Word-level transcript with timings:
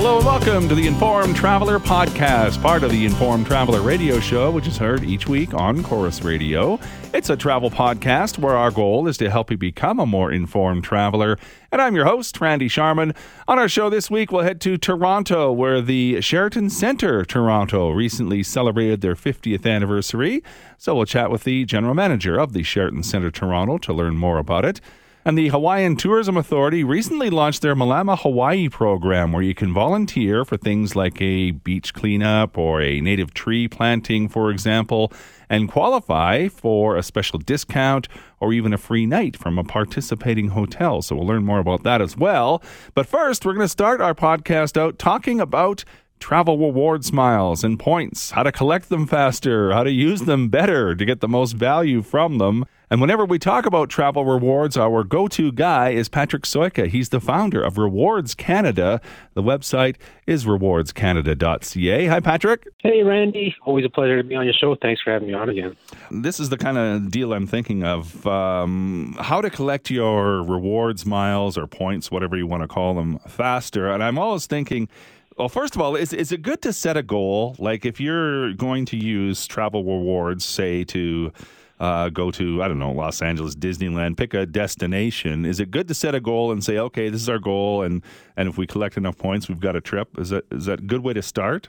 hello, 0.00 0.18
and 0.18 0.26
welcome 0.26 0.68
to 0.68 0.76
the 0.76 0.86
Informed 0.86 1.34
Traveler 1.34 1.80
podcast, 1.80 2.62
part 2.62 2.84
of 2.84 2.92
the 2.92 3.04
Informed 3.04 3.48
Traveler 3.48 3.80
radio 3.80 4.20
show, 4.20 4.48
which 4.48 4.68
is 4.68 4.76
heard 4.76 5.02
each 5.02 5.26
week 5.26 5.52
on 5.54 5.82
Corus 5.82 6.22
Radio. 6.22 6.78
It's 7.12 7.30
a 7.30 7.36
travel 7.36 7.68
podcast 7.68 8.38
where 8.38 8.54
our 8.54 8.70
goal 8.70 9.08
is 9.08 9.16
to 9.16 9.28
help 9.28 9.50
you 9.50 9.56
become 9.56 9.98
a 9.98 10.06
more 10.06 10.30
informed 10.30 10.84
traveler. 10.84 11.36
And 11.72 11.82
I'm 11.82 11.96
your 11.96 12.04
host, 12.04 12.40
Randy 12.40 12.68
Sharman. 12.68 13.12
On 13.48 13.58
our 13.58 13.68
show 13.68 13.90
this 13.90 14.08
week, 14.08 14.30
we'll 14.30 14.44
head 14.44 14.60
to 14.60 14.78
Toronto, 14.78 15.50
where 15.50 15.82
the 15.82 16.20
Sheraton 16.20 16.70
Centre 16.70 17.24
Toronto 17.24 17.90
recently 17.90 18.44
celebrated 18.44 19.00
their 19.00 19.16
50th 19.16 19.66
anniversary. 19.66 20.44
So 20.76 20.94
we'll 20.94 21.06
chat 21.06 21.28
with 21.28 21.42
the 21.42 21.64
general 21.64 21.94
manager 21.94 22.38
of 22.38 22.52
the 22.52 22.62
Sheraton 22.62 23.02
Centre 23.02 23.32
Toronto 23.32 23.78
to 23.78 23.92
learn 23.92 24.14
more 24.16 24.38
about 24.38 24.64
it. 24.64 24.80
And 25.28 25.36
the 25.36 25.48
Hawaiian 25.48 25.96
Tourism 25.96 26.38
Authority 26.38 26.82
recently 26.82 27.28
launched 27.28 27.60
their 27.60 27.76
Malama 27.76 28.18
Hawaii 28.18 28.70
program 28.70 29.30
where 29.30 29.42
you 29.42 29.54
can 29.54 29.74
volunteer 29.74 30.42
for 30.42 30.56
things 30.56 30.96
like 30.96 31.20
a 31.20 31.50
beach 31.50 31.92
cleanup 31.92 32.56
or 32.56 32.80
a 32.80 33.02
native 33.02 33.34
tree 33.34 33.68
planting, 33.68 34.30
for 34.30 34.50
example, 34.50 35.12
and 35.50 35.70
qualify 35.70 36.48
for 36.48 36.96
a 36.96 37.02
special 37.02 37.38
discount 37.38 38.08
or 38.40 38.54
even 38.54 38.72
a 38.72 38.78
free 38.78 39.04
night 39.04 39.36
from 39.36 39.58
a 39.58 39.64
participating 39.64 40.48
hotel. 40.48 41.02
So 41.02 41.14
we'll 41.14 41.26
learn 41.26 41.44
more 41.44 41.58
about 41.58 41.82
that 41.82 42.00
as 42.00 42.16
well. 42.16 42.62
But 42.94 43.04
first, 43.06 43.44
we're 43.44 43.52
going 43.52 43.64
to 43.66 43.68
start 43.68 44.00
our 44.00 44.14
podcast 44.14 44.80
out 44.80 44.98
talking 44.98 45.42
about 45.42 45.84
travel 46.20 46.56
rewards 46.56 47.12
miles 47.12 47.62
and 47.62 47.78
points, 47.78 48.30
how 48.30 48.44
to 48.44 48.50
collect 48.50 48.88
them 48.88 49.06
faster, 49.06 49.72
how 49.72 49.82
to 49.82 49.92
use 49.92 50.22
them 50.22 50.48
better 50.48 50.94
to 50.94 51.04
get 51.04 51.20
the 51.20 51.28
most 51.28 51.52
value 51.52 52.00
from 52.00 52.38
them. 52.38 52.64
And 52.90 53.02
whenever 53.02 53.26
we 53.26 53.38
talk 53.38 53.66
about 53.66 53.90
travel 53.90 54.24
rewards, 54.24 54.76
our 54.76 55.04
go 55.04 55.28
to 55.28 55.52
guy 55.52 55.90
is 55.90 56.08
Patrick 56.08 56.44
Soyka. 56.44 56.86
He's 56.86 57.10
the 57.10 57.20
founder 57.20 57.62
of 57.62 57.76
Rewards 57.76 58.34
Canada. 58.34 59.02
The 59.34 59.42
website 59.42 59.96
is 60.26 60.46
rewardscanada.ca. 60.46 62.06
Hi, 62.06 62.20
Patrick. 62.20 62.66
Hey, 62.78 63.02
Randy. 63.02 63.54
Always 63.66 63.84
a 63.84 63.90
pleasure 63.90 64.16
to 64.16 64.26
be 64.26 64.34
on 64.34 64.44
your 64.44 64.54
show. 64.54 64.74
Thanks 64.80 65.02
for 65.02 65.12
having 65.12 65.28
me 65.28 65.34
on 65.34 65.50
again. 65.50 65.76
This 66.10 66.40
is 66.40 66.48
the 66.48 66.56
kind 66.56 66.78
of 66.78 67.10
deal 67.10 67.34
I'm 67.34 67.46
thinking 67.46 67.84
of 67.84 68.26
um, 68.26 69.16
how 69.20 69.42
to 69.42 69.50
collect 69.50 69.90
your 69.90 70.42
rewards 70.42 71.04
miles 71.04 71.58
or 71.58 71.66
points, 71.66 72.10
whatever 72.10 72.38
you 72.38 72.46
want 72.46 72.62
to 72.62 72.68
call 72.68 72.94
them, 72.94 73.18
faster. 73.28 73.90
And 73.90 74.02
I'm 74.02 74.18
always 74.18 74.46
thinking, 74.46 74.88
well, 75.36 75.50
first 75.50 75.76
of 75.76 75.82
all, 75.82 75.94
is 75.94 76.12
is 76.14 76.32
it 76.32 76.42
good 76.42 76.62
to 76.62 76.72
set 76.72 76.96
a 76.96 77.02
goal? 77.02 77.54
Like 77.58 77.84
if 77.84 78.00
you're 78.00 78.54
going 78.54 78.86
to 78.86 78.96
use 78.96 79.46
travel 79.46 79.84
rewards, 79.84 80.44
say 80.44 80.84
to 80.84 81.32
uh, 81.80 82.08
go 82.08 82.30
to 82.32 82.62
I 82.62 82.68
don't 82.68 82.78
know 82.78 82.92
Los 82.92 83.22
Angeles, 83.22 83.54
Disneyland, 83.54 84.16
pick 84.16 84.34
a 84.34 84.46
destination. 84.46 85.44
Is 85.44 85.60
it 85.60 85.70
good 85.70 85.88
to 85.88 85.94
set 85.94 86.14
a 86.14 86.20
goal 86.20 86.50
and 86.52 86.62
say, 86.62 86.78
okay, 86.78 87.08
this 87.08 87.22
is 87.22 87.28
our 87.28 87.38
goal, 87.38 87.82
and 87.82 88.02
and 88.36 88.48
if 88.48 88.58
we 88.58 88.66
collect 88.66 88.96
enough 88.96 89.18
points, 89.18 89.48
we've 89.48 89.60
got 89.60 89.76
a 89.76 89.80
trip? 89.80 90.18
Is 90.18 90.30
that 90.30 90.44
is 90.52 90.66
that 90.66 90.80
a 90.80 90.82
good 90.82 91.02
way 91.02 91.12
to 91.12 91.22
start? 91.22 91.68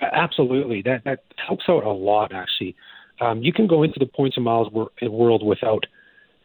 Absolutely, 0.00 0.82
that 0.82 1.04
that 1.04 1.24
helps 1.36 1.64
out 1.68 1.84
a 1.84 1.90
lot. 1.90 2.32
Actually, 2.32 2.74
um, 3.20 3.42
you 3.42 3.52
can 3.52 3.66
go 3.66 3.82
into 3.82 3.98
the 3.98 4.06
points 4.06 4.36
and 4.36 4.44
miles 4.44 4.72
world 5.02 5.44
without 5.44 5.86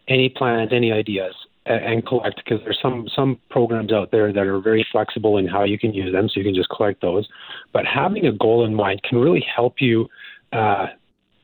any 0.08 0.30
plans, 0.30 0.71
any 0.71 0.92
ideas 0.92 1.33
and 1.67 2.05
collect 2.05 2.42
because 2.44 2.64
there's 2.64 2.80
some 2.81 3.08
some 3.14 3.39
programs 3.49 3.92
out 3.92 4.11
there 4.11 4.31
that 4.31 4.47
are 4.47 4.59
very 4.59 4.86
flexible 4.92 5.38
in 5.38 5.47
how 5.47 5.64
you 5.64 5.77
can 5.77 5.94
use 5.94 6.11
them, 6.11 6.30
so 6.30 6.39
you 6.39 6.45
can 6.45 6.55
just 6.55 6.69
collect 6.69 7.02
those. 7.02 7.27
But 7.73 7.86
having 7.86 8.25
a 8.25 8.31
goal 8.31 8.66
in 8.66 8.73
mind 8.73 9.03
can 9.03 9.17
really 9.17 9.45
help 9.53 9.75
you, 9.80 10.08
uh, 10.53 10.88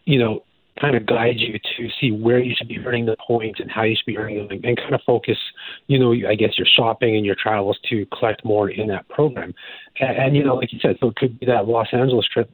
you 0.06 0.20
know, 0.20 0.44
kind 0.80 0.96
of 0.96 1.06
guide 1.06 1.36
you 1.38 1.60
to 1.78 1.90
see 2.00 2.12
where 2.12 2.40
you 2.40 2.54
should 2.58 2.68
be 2.68 2.80
earning 2.80 3.06
the 3.06 3.16
points 3.26 3.60
and 3.60 3.70
how 3.70 3.84
you 3.84 3.96
should 3.96 4.06
be 4.06 4.18
earning 4.18 4.48
them, 4.48 4.60
and 4.64 4.78
kind 4.78 4.96
of 4.96 5.02
focus, 5.06 5.38
you 5.88 6.00
know, 6.00 6.14
I 6.28 6.36
guess 6.36 6.58
your 6.58 6.68
shopping 6.68 7.16
and 7.16 7.26
your 7.26 7.36
travels 7.36 7.78
to 7.90 8.06
collect 8.18 8.44
more 8.44 8.70
in 8.70 8.88
that 8.88 9.08
program. 9.10 9.54
And, 10.00 10.18
and 10.18 10.36
you 10.36 10.44
know, 10.44 10.56
like 10.56 10.74
you 10.74 10.80
said, 10.82 10.98
so 11.00 11.10
it 11.10 11.16
could 11.16 11.40
be 11.40 11.46
that 11.46 11.68
Los 11.68 11.88
Angeles 11.94 12.26
trip, 12.28 12.50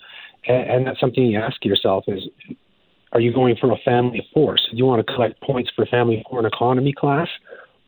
and, 0.47 0.69
and 0.69 0.87
that's 0.87 0.99
something 0.99 1.23
you 1.23 1.39
ask 1.39 1.63
yourself 1.63 2.05
is 2.07 2.23
are 3.11 3.19
you 3.19 3.33
going 3.33 3.55
for 3.59 3.71
a 3.71 3.77
family 3.83 4.19
of 4.19 4.25
four? 4.33 4.57
So 4.57 4.71
do 4.71 4.77
you 4.77 4.85
want 4.85 5.05
to 5.05 5.13
collect 5.13 5.41
points 5.41 5.71
for 5.75 5.85
family 5.87 6.23
four 6.29 6.39
in 6.39 6.45
economy 6.45 6.93
class? 6.93 7.27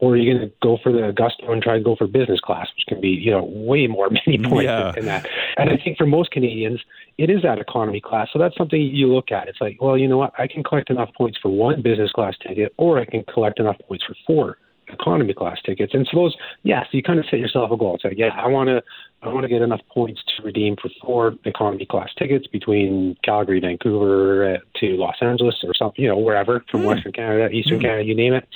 Or 0.01 0.13
are 0.13 0.17
you 0.17 0.33
going 0.33 0.49
to 0.49 0.53
go 0.63 0.79
for 0.81 0.91
the 0.91 1.13
gusto 1.15 1.51
and 1.51 1.61
try 1.61 1.77
to 1.77 1.83
go 1.83 1.95
for 1.95 2.07
business 2.07 2.39
class, 2.39 2.67
which 2.75 2.85
can 2.87 2.99
be, 2.99 3.09
you 3.09 3.29
know, 3.29 3.43
way 3.43 3.85
more 3.85 4.09
many 4.25 4.37
points 4.37 4.63
yeah. 4.63 4.91
than 4.91 5.05
that. 5.05 5.27
And 5.57 5.69
I 5.69 5.77
think 5.77 5.97
for 5.97 6.07
most 6.07 6.31
Canadians, 6.31 6.81
it 7.19 7.29
is 7.29 7.43
that 7.43 7.59
economy 7.59 8.01
class. 8.01 8.29
So 8.33 8.39
that's 8.39 8.57
something 8.57 8.81
you 8.81 9.13
look 9.13 9.31
at. 9.31 9.47
It's 9.47 9.61
like, 9.61 9.77
well, 9.79 9.97
you 9.97 10.07
know 10.07 10.17
what? 10.17 10.33
I 10.39 10.47
can 10.47 10.63
collect 10.63 10.89
enough 10.89 11.09
points 11.15 11.37
for 11.39 11.49
one 11.49 11.83
business 11.83 12.11
class 12.11 12.33
ticket, 12.45 12.73
or 12.77 12.99
I 12.99 13.05
can 13.05 13.23
collect 13.31 13.59
enough 13.59 13.77
points 13.87 14.03
for 14.05 14.15
four 14.25 14.57
economy 14.93 15.33
class 15.33 15.57
tickets. 15.65 15.93
And 15.93 16.07
so 16.11 16.17
those, 16.17 16.35
yes, 16.63 16.87
you 16.91 17.03
kind 17.03 17.19
of 17.19 17.25
set 17.29 17.39
yourself 17.39 17.71
a 17.71 17.77
goal. 17.77 17.95
It's 17.95 18.03
like, 18.03 18.17
yeah, 18.17 18.29
I 18.35 18.47
want 18.47 18.69
to, 18.69 18.81
I 19.21 19.29
want 19.29 19.43
to 19.43 19.47
get 19.47 19.61
enough 19.61 19.81
points 19.93 20.21
to 20.35 20.43
redeem 20.43 20.75
for 20.81 20.89
four 21.01 21.35
economy 21.45 21.85
class 21.85 22.09
tickets 22.17 22.47
between 22.47 23.15
Calgary, 23.23 23.59
Vancouver 23.59 24.55
uh, 24.55 24.57
to 24.79 24.97
Los 24.97 25.15
Angeles 25.21 25.55
or 25.63 25.73
something, 25.73 26.03
you 26.03 26.09
know, 26.09 26.17
wherever 26.17 26.63
from 26.69 26.81
mm. 26.81 26.87
Western 26.87 27.11
Canada, 27.11 27.49
Eastern 27.49 27.79
mm. 27.79 27.83
Canada, 27.83 28.03
you 28.03 28.15
name 28.15 28.33
it. 28.33 28.47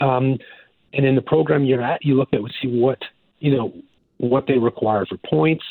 Um, 0.00 0.38
and 0.92 1.04
in 1.06 1.14
the 1.14 1.22
program 1.22 1.64
you're 1.64 1.82
at, 1.82 2.04
you 2.04 2.14
look 2.14 2.30
at 2.32 2.40
and 2.40 2.54
see 2.62 2.68
what 2.68 2.98
you 3.40 3.56
know 3.56 3.72
what 4.18 4.46
they 4.46 4.58
require 4.58 5.06
for 5.06 5.16
points, 5.28 5.64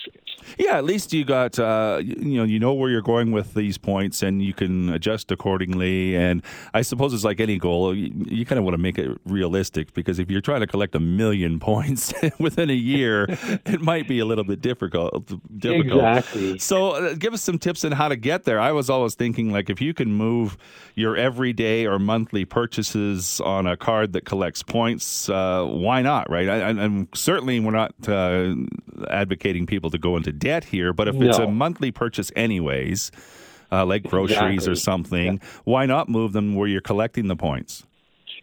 yeah, 0.58 0.78
at 0.78 0.84
least 0.84 1.14
you 1.14 1.26
got 1.26 1.60
uh, 1.60 2.00
you 2.02 2.38
know 2.38 2.44
you 2.44 2.60
know 2.60 2.74
where 2.74 2.90
you're 2.90 3.02
going 3.02 3.32
with 3.32 3.54
these 3.54 3.78
points, 3.78 4.24
and 4.24 4.42
you 4.42 4.54
can 4.54 4.90
adjust 4.90 5.32
accordingly. 5.32 6.16
And 6.16 6.42
I 6.74 6.82
suppose 6.82 7.14
it's 7.14 7.24
like 7.24 7.40
any 7.40 7.58
goal, 7.58 7.96
you, 7.96 8.12
you 8.28 8.46
kind 8.46 8.58
of 8.58 8.66
want 8.66 8.74
to 8.74 8.82
make 8.82 8.98
it 8.98 9.18
realistic 9.26 9.94
because 9.94 10.20
if 10.20 10.32
you're 10.32 10.42
trying 10.42 10.62
to 10.62 10.68
collect 10.68 10.96
a 10.96 11.00
million 11.00 11.60
points 11.68 12.14
within 12.40 12.70
a 12.70 12.74
year, 12.74 13.26
it 13.66 13.82
might 13.82 14.08
be 14.08 14.20
a 14.20 14.26
little 14.26 14.44
bit 14.44 14.62
difficult. 14.62 15.28
Difficult. 15.58 16.04
Exactly. 16.04 16.60
So, 16.60 16.92
uh, 16.92 17.14
give 17.14 17.34
us 17.34 17.42
some 17.42 17.60
tips 17.60 17.84
on 17.84 17.92
how 17.92 18.08
to 18.08 18.16
get 18.16 18.44
there. 18.44 18.60
I 18.60 18.72
was 18.72 18.90
always 18.90 19.16
thinking 19.16 19.52
like 19.52 19.70
if 19.70 19.82
you 19.82 19.94
can 19.94 20.12
move 20.14 20.58
your 20.96 21.16
everyday 21.16 21.86
or 21.86 22.00
monthly 22.00 22.46
purchases 22.46 23.40
on 23.42 23.68
a 23.68 23.78
card 23.78 24.14
that 24.14 24.26
collects 24.26 24.64
points, 24.64 25.30
uh, 25.30 25.64
why 25.66 26.02
not? 26.02 26.30
Right? 26.30 26.50
I, 26.50 26.70
am 26.70 27.08
certainly 27.14 27.60
we're 27.60 27.72
not 27.72 27.94
uh, 28.08 28.56
advocating 29.10 29.66
people 29.66 29.90
to 29.92 29.98
go 29.98 30.18
into 30.18 30.27
debt 30.32 30.66
here, 30.66 30.94
but 30.94 31.08
if 31.08 31.16
no. 31.16 31.28
it's 31.28 31.38
a 31.38 31.48
monthly 31.48 31.92
purchase, 31.92 32.32
anyways, 32.36 33.12
uh, 33.72 33.86
like 33.86 34.04
groceries 34.04 34.68
exactly. 34.68 34.72
or 34.72 34.76
something, 34.76 35.34
yeah. 35.34 35.50
why 35.64 35.86
not 35.86 36.10
move 36.10 36.34
them 36.34 36.56
where 36.56 36.68
you're 36.68 36.82
collecting 36.82 37.28
the 37.28 37.36
points? 37.36 37.84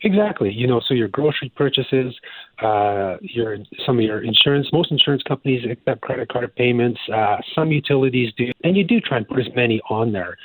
Exactly. 0.03 0.53
You 0.53 0.67
know, 0.67 0.83
so 0.87 0.93
your 0.93 1.09
grocery 1.09 1.51
purchases, 1.57 2.15
uh, 2.63 3.17
your 3.23 3.57
some 3.87 3.99
of 3.99 4.05
your 4.05 4.23
insurance. 4.23 4.69
Most 4.71 4.93
insurance 4.93 5.23
companies 5.27 5.65
accept 5.71 6.03
credit 6.03 6.29
card 6.29 6.55
payments. 6.57 7.01
Uh, 7.13 7.39
some 7.55 7.73
utilities 7.73 8.31
do, 8.37 8.53
and 8.63 8.77
you 8.77 8.85
do 8.85 9.01
try 9.01 9.17
and 9.17 9.27
put 9.27 9.41
as 9.41 9.47
many 9.57 9.81
on 9.89 10.13
there. 10.13 10.37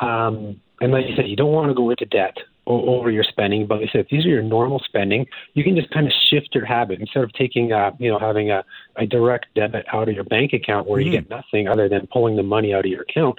Um, 0.00 0.60
and 0.80 0.92
like 0.92 1.06
you 1.08 1.16
said, 1.16 1.28
you 1.28 1.36
don't 1.36 1.52
want 1.52 1.68
to 1.68 1.74
go 1.74 1.90
into 1.90 2.06
debt 2.06 2.36
over 2.66 3.10
your 3.10 3.24
spending. 3.24 3.66
But 3.66 3.80
like 3.80 3.88
I 3.88 3.92
said, 3.92 4.00
if 4.02 4.08
these 4.08 4.24
are 4.26 4.28
your 4.28 4.42
normal 4.42 4.78
spending, 4.84 5.26
you 5.54 5.64
can 5.64 5.74
just 5.74 5.90
kind 5.90 6.06
of 6.06 6.12
shift 6.30 6.54
your 6.54 6.66
habit 6.66 7.00
instead 7.00 7.24
of 7.24 7.32
taking, 7.32 7.72
a, 7.72 7.92
you 7.98 8.10
know, 8.10 8.18
having 8.18 8.50
a, 8.50 8.64
a 8.96 9.06
direct 9.06 9.46
debit 9.54 9.86
out 9.92 10.08
of 10.08 10.14
your 10.14 10.24
bank 10.24 10.52
account 10.52 10.86
where 10.86 11.00
mm-hmm. 11.00 11.12
you 11.12 11.20
get 11.20 11.30
nothing 11.30 11.66
other 11.66 11.88
than 11.88 12.06
pulling 12.12 12.36
the 12.36 12.42
money 12.42 12.74
out 12.74 12.84
of 12.84 12.90
your 12.90 13.02
account. 13.02 13.36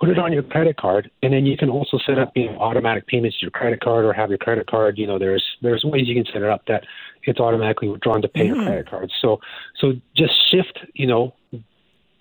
Put 0.00 0.08
it 0.08 0.18
on 0.18 0.32
your 0.32 0.42
credit 0.42 0.76
card, 0.76 1.08
and 1.22 1.32
then 1.32 1.46
you 1.46 1.56
can 1.56 1.70
also 1.70 1.98
set 2.04 2.18
up, 2.18 2.32
you 2.34 2.50
know, 2.50 2.58
automatic 2.58 3.06
payments 3.06 3.38
to 3.38 3.42
your 3.42 3.52
credit 3.52 3.80
card, 3.80 4.04
or 4.04 4.12
have 4.12 4.28
your 4.28 4.38
credit 4.38 4.66
card. 4.66 4.98
You 4.98 5.06
know, 5.06 5.20
there's 5.20 5.44
there's 5.62 5.84
ways 5.84 6.08
you 6.08 6.16
can 6.16 6.30
set 6.32 6.42
it 6.42 6.48
up 6.48 6.66
that 6.66 6.84
it's 7.22 7.38
automatically 7.38 7.88
withdrawn 7.88 8.20
to 8.22 8.28
pay 8.28 8.48
mm-hmm. 8.48 8.56
your 8.56 8.64
credit 8.64 8.90
card. 8.90 9.12
So 9.22 9.38
so 9.80 9.92
just 10.16 10.32
shift, 10.50 10.80
you 10.94 11.06
know, 11.06 11.32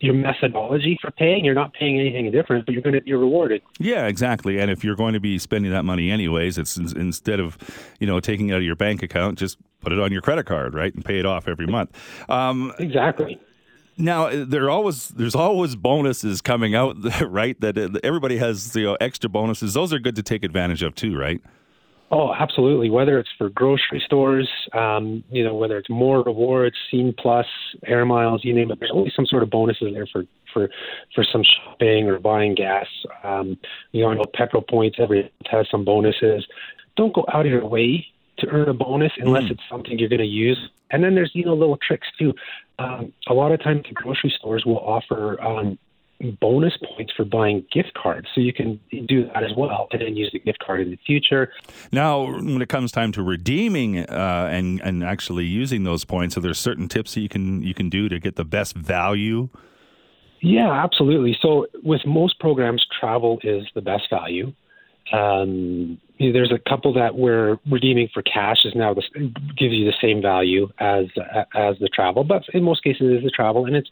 your 0.04 0.14
methodology 0.14 1.00
for 1.02 1.12
paying. 1.12 1.46
You're 1.46 1.56
not 1.56 1.74
paying 1.74 1.98
anything 1.98 2.30
different, 2.30 2.66
but 2.66 2.74
you're 2.74 2.82
going 2.82 2.94
to 2.94 3.02
you're 3.06 3.20
rewarded. 3.20 3.62
Yeah, 3.80 4.08
exactly. 4.08 4.60
And 4.60 4.70
if 4.70 4.84
you're 4.84 4.98
going 4.98 5.14
to 5.14 5.20
be 5.20 5.40
spending 5.40 5.72
that 5.72 5.84
money 5.84 6.12
anyways, 6.12 6.58
it's 6.58 6.76
instead 6.76 7.40
of 7.40 7.58
you 8.00 8.06
know 8.06 8.20
taking 8.20 8.50
it 8.50 8.54
out 8.54 8.58
of 8.58 8.64
your 8.64 8.76
bank 8.76 9.02
account, 9.02 9.40
just 9.40 9.58
put 9.80 9.94
it 9.94 10.00
on 10.00 10.12
your 10.12 10.22
credit 10.22 10.46
card, 10.46 10.74
right, 10.74 10.94
and 10.94 11.06
pay 11.06 11.20
it 11.20 11.26
off 11.26 11.48
every 11.48 11.68
month. 11.68 11.96
Um, 12.30 12.74
exactly. 12.80 13.40
Now 13.98 14.30
there 14.30 14.70
always 14.70 15.08
there's 15.10 15.36
always 15.36 15.76
bonuses 15.76 16.42
coming 16.42 16.76
out, 16.76 16.98
right? 17.22 17.60
That 17.62 18.00
everybody 18.04 18.38
has 18.38 18.76
you 18.76 18.84
know 18.84 18.98
extra 19.00 19.30
bonuses. 19.30 19.74
Those 19.74 19.94
are 19.94 20.00
good 20.00 20.18
to 20.18 20.24
take 20.24 20.44
advantage 20.44 20.84
of 20.84 20.96
too, 20.96 21.18
right? 21.18 21.42
Oh, 22.16 22.32
absolutely. 22.32 22.92
Whether 22.92 23.18
it's 23.18 23.30
for 23.40 23.50
grocery 23.50 24.00
stores, 24.06 24.48
um, 24.74 25.24
you 25.32 25.44
know, 25.44 25.56
whether 25.56 25.80
it's 25.80 25.90
more 25.90 26.22
rewards, 26.22 26.76
Scene 26.92 27.12
Plus, 27.18 27.48
Air 27.88 28.06
Miles, 28.06 28.46
you 28.46 28.54
name 28.54 28.70
it. 28.70 28.80
There's 28.80 28.92
always 28.92 29.16
some 29.16 29.26
sort 29.26 29.42
of 29.42 29.50
bonuses 29.50 29.96
there 29.96 30.06
for 30.06 30.26
for 30.54 30.70
for 31.16 31.24
some 31.24 31.42
shopping 31.44 32.08
or 32.08 32.20
buying 32.20 32.54
gas. 32.54 32.86
Um, 33.24 33.58
you 33.94 34.04
know, 34.04 34.12
I 34.12 34.14
know 34.14 34.26
Petro-Points 34.32 34.98
every 35.00 35.34
has 35.50 35.66
some 35.72 35.84
bonuses. 35.84 36.46
Don't 36.96 37.16
go 37.16 37.26
out 37.34 37.48
of 37.48 37.52
your 37.52 37.66
way 37.66 38.06
to 38.38 38.48
earn 38.50 38.70
a 38.70 38.76
bonus 38.76 39.12
unless 39.18 39.46
mm. 39.46 39.52
it's 39.52 39.64
something 39.68 39.98
you're 39.98 40.08
going 40.10 40.20
to 40.20 40.26
use. 40.26 40.60
And 40.92 41.04
then 41.04 41.16
there's 41.16 41.32
you 41.34 41.46
know 41.46 41.56
little 41.56 41.78
tricks 41.78 42.08
too. 42.20 42.36
Um, 42.78 43.12
a 43.28 43.34
lot 43.34 43.52
of 43.52 43.64
times 43.64 43.86
the 43.88 43.94
grocery 43.96 44.32
stores 44.38 44.66
will 44.68 44.78
offer 44.78 45.42
um, 45.42 45.80
bonus 46.32 46.74
points 46.78 47.14
for 47.16 47.26
buying 47.26 47.66
gift 47.72 47.94
cards. 47.94 48.28
So 48.34 48.42
you 48.42 48.54
can 48.54 48.80
do 49.08 49.26
that 49.28 49.44
as 49.44 49.52
well 49.56 49.88
and 49.92 50.02
then 50.02 50.16
use 50.16 50.30
the 50.32 50.40
gift 50.40 50.60
card 50.60 50.82
in 50.82 50.92
the 50.92 51.00
future. 51.06 51.52
Now, 51.92 52.24
when 52.24 52.62
it 52.62 52.70
comes 52.70 52.92
time 52.92 53.12
to 53.14 53.24
redeeming 53.24 54.00
uh, 54.00 54.50
and 54.52 54.82
and 54.82 55.04
actually 55.04 55.46
using 55.46 55.84
those 55.84 56.06
points, 56.06 56.38
are 56.38 56.42
there 56.42 56.54
certain 56.54 56.88
tips 56.88 57.14
that 57.16 57.22
you 57.22 57.30
can 57.30 57.62
you 57.62 57.74
can 57.74 57.90
do 57.90 58.10
to 58.10 58.20
get 58.20 58.36
the 58.36 58.46
best 58.46 58.76
value? 58.76 59.50
Yeah, 60.42 60.72
absolutely. 60.72 61.38
So 61.42 61.68
with 61.84 62.02
most 62.06 62.40
programs, 62.40 62.86
travel 63.00 63.40
is 63.44 63.64
the 63.76 63.82
best 63.82 64.10
value. 64.10 64.54
Um, 65.12 66.00
there's 66.20 66.52
a 66.52 66.70
couple 66.70 66.94
that 66.94 67.16
we're 67.16 67.58
redeeming 67.70 68.10
for 68.14 68.22
cash 68.22 68.58
is 68.66 68.74
now 68.76 68.94
the, 68.94 69.04
gives 69.58 69.74
you 69.74 69.86
the 69.86 69.94
same 70.02 70.22
value 70.22 70.70
as 70.80 71.06
as 71.54 71.76
the 71.80 71.90
travel, 71.94 72.24
but 72.24 72.44
in 72.54 72.64
most 72.64 72.84
cases 72.84 73.02
it 73.02 73.18
is 73.18 73.24
the 73.24 73.30
travel, 73.30 73.66
and 73.66 73.76
it's 73.76 73.90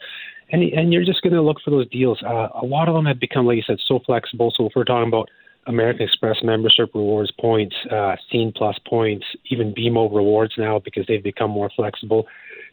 and 0.52 0.64
and 0.64 0.94
you're 0.94 1.06
just 1.06 1.22
going 1.22 1.34
to 1.34 1.42
look 1.42 1.58
for 1.64 1.72
those 1.72 1.90
deals. 1.90 2.22
Uh, 2.24 2.48
a 2.62 2.66
lot 2.66 2.88
of 2.88 2.96
them 2.96 3.06
have 3.06 3.20
become, 3.20 3.46
like 3.46 3.58
you 3.58 3.64
said, 3.66 3.80
so 3.88 4.00
flexible. 4.06 4.54
So 4.56 4.66
if 4.68 4.74
we're 4.76 4.84
talking 4.84 5.08
about 5.08 5.30
American 5.68 6.04
Express 6.04 6.38
membership 6.44 6.90
rewards 6.94 7.32
points, 7.40 7.76
uh, 7.92 8.16
Scene 8.32 8.52
Plus 8.56 8.78
points, 8.88 9.26
even 9.50 9.74
BMO 9.74 10.14
rewards 10.14 10.54
now 10.58 10.80
because 10.80 11.06
they've 11.08 11.24
become 11.24 11.52
more 11.52 11.70
flexible. 11.76 12.28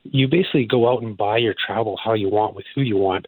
You 0.04 0.28
basically 0.28 0.64
go 0.64 0.90
out 0.90 1.02
and 1.02 1.16
buy 1.16 1.38
your 1.38 1.54
travel 1.54 1.98
how 2.02 2.14
you 2.14 2.28
want 2.28 2.54
with 2.54 2.64
who 2.74 2.80
you 2.80 2.96
want. 2.96 3.26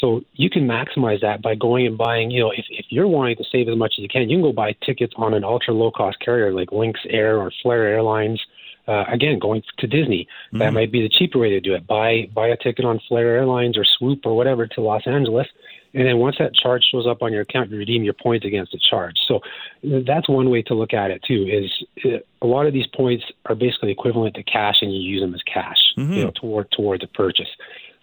So 0.00 0.22
you 0.34 0.48
can 0.48 0.66
maximize 0.66 1.20
that 1.20 1.42
by 1.42 1.54
going 1.54 1.86
and 1.86 1.98
buying, 1.98 2.30
you 2.30 2.40
know, 2.40 2.50
if, 2.50 2.64
if 2.70 2.86
you're 2.88 3.08
wanting 3.08 3.36
to 3.36 3.44
save 3.52 3.68
as 3.68 3.76
much 3.76 3.94
as 3.98 4.02
you 4.02 4.08
can, 4.08 4.30
you 4.30 4.36
can 4.36 4.42
go 4.42 4.52
buy 4.52 4.74
tickets 4.84 5.12
on 5.16 5.34
an 5.34 5.44
ultra 5.44 5.74
low 5.74 5.90
cost 5.90 6.18
carrier 6.20 6.52
like 6.52 6.72
Lynx 6.72 7.00
Air 7.08 7.38
or 7.38 7.52
Flair 7.62 7.86
Airlines. 7.86 8.40
Uh, 8.88 9.04
again, 9.08 9.38
going 9.38 9.62
to 9.78 9.86
Disney, 9.86 10.26
mm-hmm. 10.48 10.58
that 10.58 10.72
might 10.72 10.90
be 10.90 11.02
the 11.02 11.08
cheaper 11.08 11.38
way 11.38 11.50
to 11.50 11.60
do 11.60 11.74
it. 11.74 11.86
Buy 11.86 12.28
buy 12.34 12.48
a 12.48 12.56
ticket 12.56 12.84
on 12.84 13.00
Flair 13.08 13.36
Airlines 13.36 13.78
or 13.78 13.84
Swoop 13.84 14.26
or 14.26 14.36
whatever 14.36 14.66
to 14.66 14.80
Los 14.80 15.06
Angeles, 15.06 15.46
and 15.94 16.06
then 16.06 16.18
once 16.18 16.36
that 16.38 16.54
charge 16.54 16.82
shows 16.90 17.06
up 17.06 17.22
on 17.22 17.32
your 17.32 17.42
account, 17.42 17.70
you 17.70 17.78
redeem 17.78 18.02
your 18.02 18.14
points 18.14 18.46
against 18.46 18.72
the 18.72 18.80
charge. 18.90 19.16
So 19.28 19.40
that's 19.82 20.28
one 20.28 20.50
way 20.50 20.62
to 20.62 20.74
look 20.74 20.94
at 20.94 21.10
it 21.10 21.22
too. 21.22 21.46
Is 21.48 21.70
uh, 22.04 22.18
a 22.40 22.46
lot 22.46 22.66
of 22.66 22.72
these 22.72 22.86
points 22.88 23.24
are 23.46 23.54
basically 23.54 23.92
equivalent 23.92 24.34
to 24.36 24.42
cash, 24.42 24.76
and 24.82 24.92
you 24.92 25.00
use 25.00 25.20
them 25.20 25.34
as 25.34 25.42
cash, 25.42 25.78
mm-hmm. 25.96 26.12
you 26.12 26.24
know, 26.24 26.32
toward 26.34 26.70
toward 26.72 27.02
the 27.02 27.06
purchase. 27.08 27.48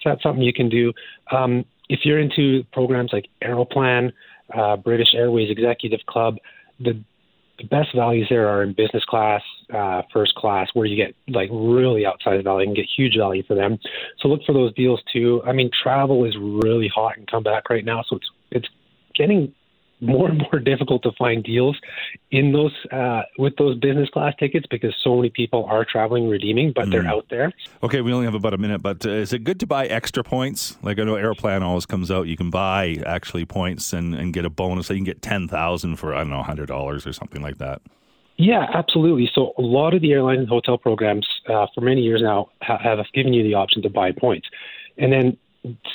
So 0.01 0.09
that's 0.09 0.23
something 0.23 0.43
you 0.43 0.53
can 0.53 0.69
do. 0.69 0.93
Um, 1.31 1.65
if 1.89 2.01
you're 2.05 2.19
into 2.19 2.63
programs 2.71 3.11
like 3.11 3.27
Aeroplan, 3.41 4.13
uh, 4.55 4.77
British 4.77 5.13
Airways 5.13 5.49
Executive 5.49 5.99
Club, 6.05 6.37
the 6.79 7.03
the 7.59 7.67
best 7.67 7.89
values 7.95 8.27
there 8.29 8.47
are 8.47 8.63
in 8.63 8.73
business 8.73 9.03
class, 9.05 9.41
uh, 9.73 10.01
first 10.11 10.33
class, 10.35 10.67
where 10.73 10.85
you 10.85 10.95
get 10.95 11.15
like 11.27 11.49
really 11.51 12.03
outsized 12.03 12.43
value 12.43 12.67
and 12.67 12.75
get 12.75 12.85
huge 12.95 13.15
value 13.17 13.43
for 13.43 13.55
them. 13.55 13.77
So 14.19 14.27
look 14.27 14.41
for 14.45 14.53
those 14.53 14.73
deals 14.73 15.01
too. 15.11 15.41
I 15.45 15.51
mean, 15.51 15.69
travel 15.83 16.25
is 16.25 16.35
really 16.39 16.87
hot 16.87 17.17
and 17.17 17.27
come 17.29 17.43
back 17.43 17.69
right 17.69 17.85
now, 17.85 18.03
so 18.07 18.15
it's 18.15 18.29
it's 18.51 18.67
getting 19.15 19.53
more 20.01 20.29
and 20.29 20.37
more 20.39 20.59
difficult 20.63 21.03
to 21.03 21.11
find 21.17 21.43
deals 21.43 21.77
in 22.31 22.51
those 22.51 22.73
uh, 22.91 23.21
with 23.37 23.55
those 23.57 23.77
business 23.77 24.09
class 24.09 24.33
tickets 24.39 24.65
because 24.69 24.95
so 25.03 25.15
many 25.15 25.29
people 25.29 25.65
are 25.65 25.85
traveling 25.85 26.27
redeeming, 26.29 26.71
but 26.73 26.85
mm. 26.85 26.91
they're 26.91 27.07
out 27.07 27.25
there. 27.29 27.51
Okay, 27.83 28.01
we 28.01 28.13
only 28.13 28.25
have 28.25 28.35
about 28.35 28.53
a 28.53 28.57
minute, 28.57 28.81
but 28.81 29.05
uh, 29.05 29.09
is 29.09 29.33
it 29.33 29.43
good 29.43 29.59
to 29.59 29.67
buy 29.67 29.87
extra 29.87 30.23
points? 30.23 30.77
Like 30.81 30.99
I 30.99 31.03
know 31.03 31.15
Aeroplan 31.15 31.61
always 31.61 31.85
comes 31.85 32.11
out, 32.11 32.27
you 32.27 32.37
can 32.37 32.49
buy 32.49 32.97
actually 33.05 33.45
points 33.45 33.93
and, 33.93 34.15
and 34.15 34.33
get 34.33 34.45
a 34.45 34.49
bonus. 34.49 34.87
So 34.87 34.93
you 34.93 34.99
can 34.99 35.05
get 35.05 35.21
ten 35.21 35.47
thousand 35.47 35.97
for 35.97 36.13
I 36.13 36.19
don't 36.19 36.29
know 36.29 36.43
hundred 36.43 36.67
dollars 36.67 37.05
or 37.05 37.13
something 37.13 37.41
like 37.41 37.57
that. 37.57 37.81
Yeah, 38.37 38.67
absolutely. 38.73 39.29
So 39.35 39.53
a 39.57 39.61
lot 39.61 39.93
of 39.93 40.01
the 40.01 40.13
airline 40.13 40.39
and 40.39 40.47
hotel 40.47 40.77
programs 40.77 41.27
uh, 41.49 41.67
for 41.75 41.81
many 41.81 42.01
years 42.01 42.21
now 42.21 42.49
have 42.61 42.99
given 43.13 43.33
you 43.33 43.43
the 43.43 43.55
option 43.55 43.81
to 43.81 43.89
buy 43.89 44.13
points, 44.13 44.47
and 44.97 45.11
then 45.11 45.37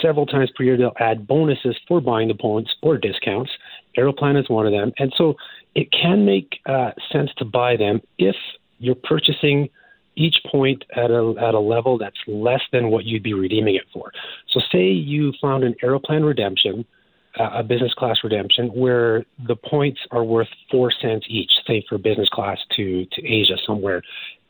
several 0.00 0.26
times 0.26 0.50
per 0.56 0.62
year 0.64 0.76
they'll 0.76 0.92
add 1.00 1.26
bonuses 1.26 1.76
for 1.88 2.00
buying 2.00 2.28
the 2.28 2.34
points 2.34 2.74
or 2.82 2.98
discounts. 2.98 3.50
Aeroplan 3.96 4.36
is 4.36 4.48
one 4.48 4.66
of 4.66 4.72
them. 4.72 4.92
And 4.98 5.12
so 5.16 5.34
it 5.74 5.90
can 5.92 6.24
make 6.24 6.60
uh, 6.66 6.90
sense 7.12 7.30
to 7.38 7.44
buy 7.44 7.76
them 7.76 8.00
if 8.18 8.36
you're 8.78 8.94
purchasing 8.94 9.68
each 10.16 10.36
point 10.50 10.84
at 10.94 11.10
a, 11.10 11.34
at 11.40 11.54
a 11.54 11.58
level 11.58 11.98
that's 11.98 12.16
less 12.26 12.60
than 12.72 12.90
what 12.90 13.04
you'd 13.04 13.22
be 13.22 13.34
redeeming 13.34 13.74
it 13.74 13.84
for. 13.92 14.12
So, 14.52 14.60
say 14.70 14.84
you 14.84 15.32
found 15.40 15.64
an 15.64 15.74
Aeroplan 15.82 16.24
redemption, 16.24 16.84
uh, 17.38 17.50
a 17.54 17.62
business 17.62 17.92
class 17.94 18.18
redemption, 18.22 18.68
where 18.68 19.24
the 19.46 19.56
points 19.56 20.00
are 20.12 20.22
worth 20.22 20.48
four 20.70 20.92
cents 21.02 21.26
each, 21.28 21.50
say 21.66 21.84
for 21.88 21.98
business 21.98 22.28
class 22.28 22.58
to, 22.76 23.06
to 23.06 23.26
Asia 23.26 23.56
somewhere. 23.66 24.02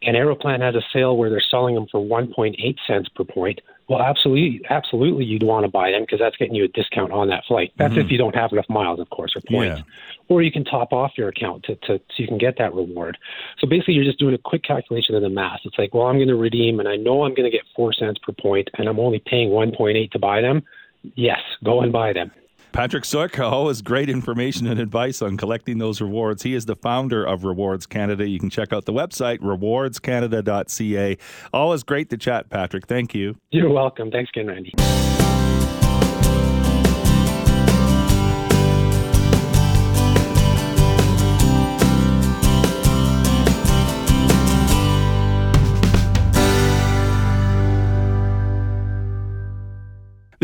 And 0.03 0.17
Aeroplan 0.17 0.61
has 0.61 0.75
a 0.75 0.83
sale 0.93 1.17
where 1.17 1.31
they're 1.31 1.43
selling 1.51 1.75
them 1.75 1.87
for 1.91 2.01
1.8 2.05 2.77
cents 2.87 3.09
per 3.17 3.25
point. 3.25 3.61
Well, 3.89 4.01
absolutely, 4.01 4.63
absolutely, 4.71 5.27
you'd 5.27 5.43
want 5.43 5.65
to 5.65 5.71
buy 5.71 5.91
them 5.91 6.03
because 6.03 6.19
that's 6.19 6.37
getting 6.37 6.55
you 6.55 6.65
a 6.65 6.69
discount 6.69 7.13
on 7.13 7.29
that 7.29 7.45
flight. 7.47 7.73
That's 7.77 7.93
mm-hmm. 7.93 8.01
if 8.01 8.11
you 8.11 8.17
don't 8.17 8.35
have 8.35 8.51
enough 8.53 8.69
miles, 8.71 8.99
of 8.99 9.11
course, 9.11 9.35
or 9.37 9.43
points. 9.43 9.81
Yeah. 9.81 10.25
Or 10.29 10.41
you 10.41 10.51
can 10.51 10.65
top 10.65 10.95
off 10.95 11.13
your 11.19 11.29
account 11.29 11.65
to, 11.65 11.75
to 11.77 11.99
so 11.99 12.15
you 12.17 12.27
can 12.27 12.39
get 12.39 12.57
that 12.57 12.75
reward. 12.75 13.19
So 13.59 13.67
basically, 13.67 13.95
you're 13.95 14.05
just 14.05 14.19
doing 14.19 14.35
a 14.35 14.39
quick 14.39 14.63
calculation 14.63 15.15
of 15.15 15.21
the 15.21 15.29
math. 15.29 15.61
It's 15.65 15.77
like, 15.77 15.93
well, 15.93 16.07
I'm 16.07 16.17
going 16.17 16.29
to 16.29 16.37
redeem, 16.37 16.81
and 16.81 16.89
I 16.89 16.97
know 16.97 17.25
I'm 17.25 17.35
going 17.35 17.51
to 17.51 17.55
get 17.55 17.67
four 17.77 17.93
cents 17.93 18.19
per 18.23 18.33
point, 18.33 18.71
and 18.79 18.89
I'm 18.89 18.99
only 18.99 19.23
paying 19.27 19.51
1.8 19.51 20.11
to 20.13 20.19
buy 20.19 20.41
them. 20.41 20.63
Yes, 21.15 21.41
go 21.63 21.83
and 21.83 21.93
buy 21.93 22.15
them. 22.15 22.31
Patrick 22.75 23.05
Sook, 23.05 23.39
always 23.39 23.83
great 23.83 24.11
information 24.11 24.67
and 24.67 24.81
advice 24.81 25.23
on 25.23 25.37
collecting 25.37 25.79
those 25.79 26.01
rewards. 26.01 26.43
He 26.43 26.55
is 26.55 26.67
the 26.67 26.75
founder 26.75 27.25
of 27.25 27.45
Rewards 27.45 27.87
Canada. 27.87 28.27
You 28.27 28.41
can 28.41 28.51
check 28.51 28.73
out 28.73 28.85
the 28.85 28.93
website, 28.93 29.39
rewardscanada.ca. 29.39 31.17
Always 31.53 31.85
great 31.85 32.11
to 32.11 32.17
chat, 32.17 32.51
Patrick. 32.51 32.89
Thank 32.89 33.15
you. 33.15 33.37
You're 33.53 33.71
welcome. 33.71 34.11
Thanks 34.11 34.33
again, 34.35 34.49
Randy. 34.49 34.73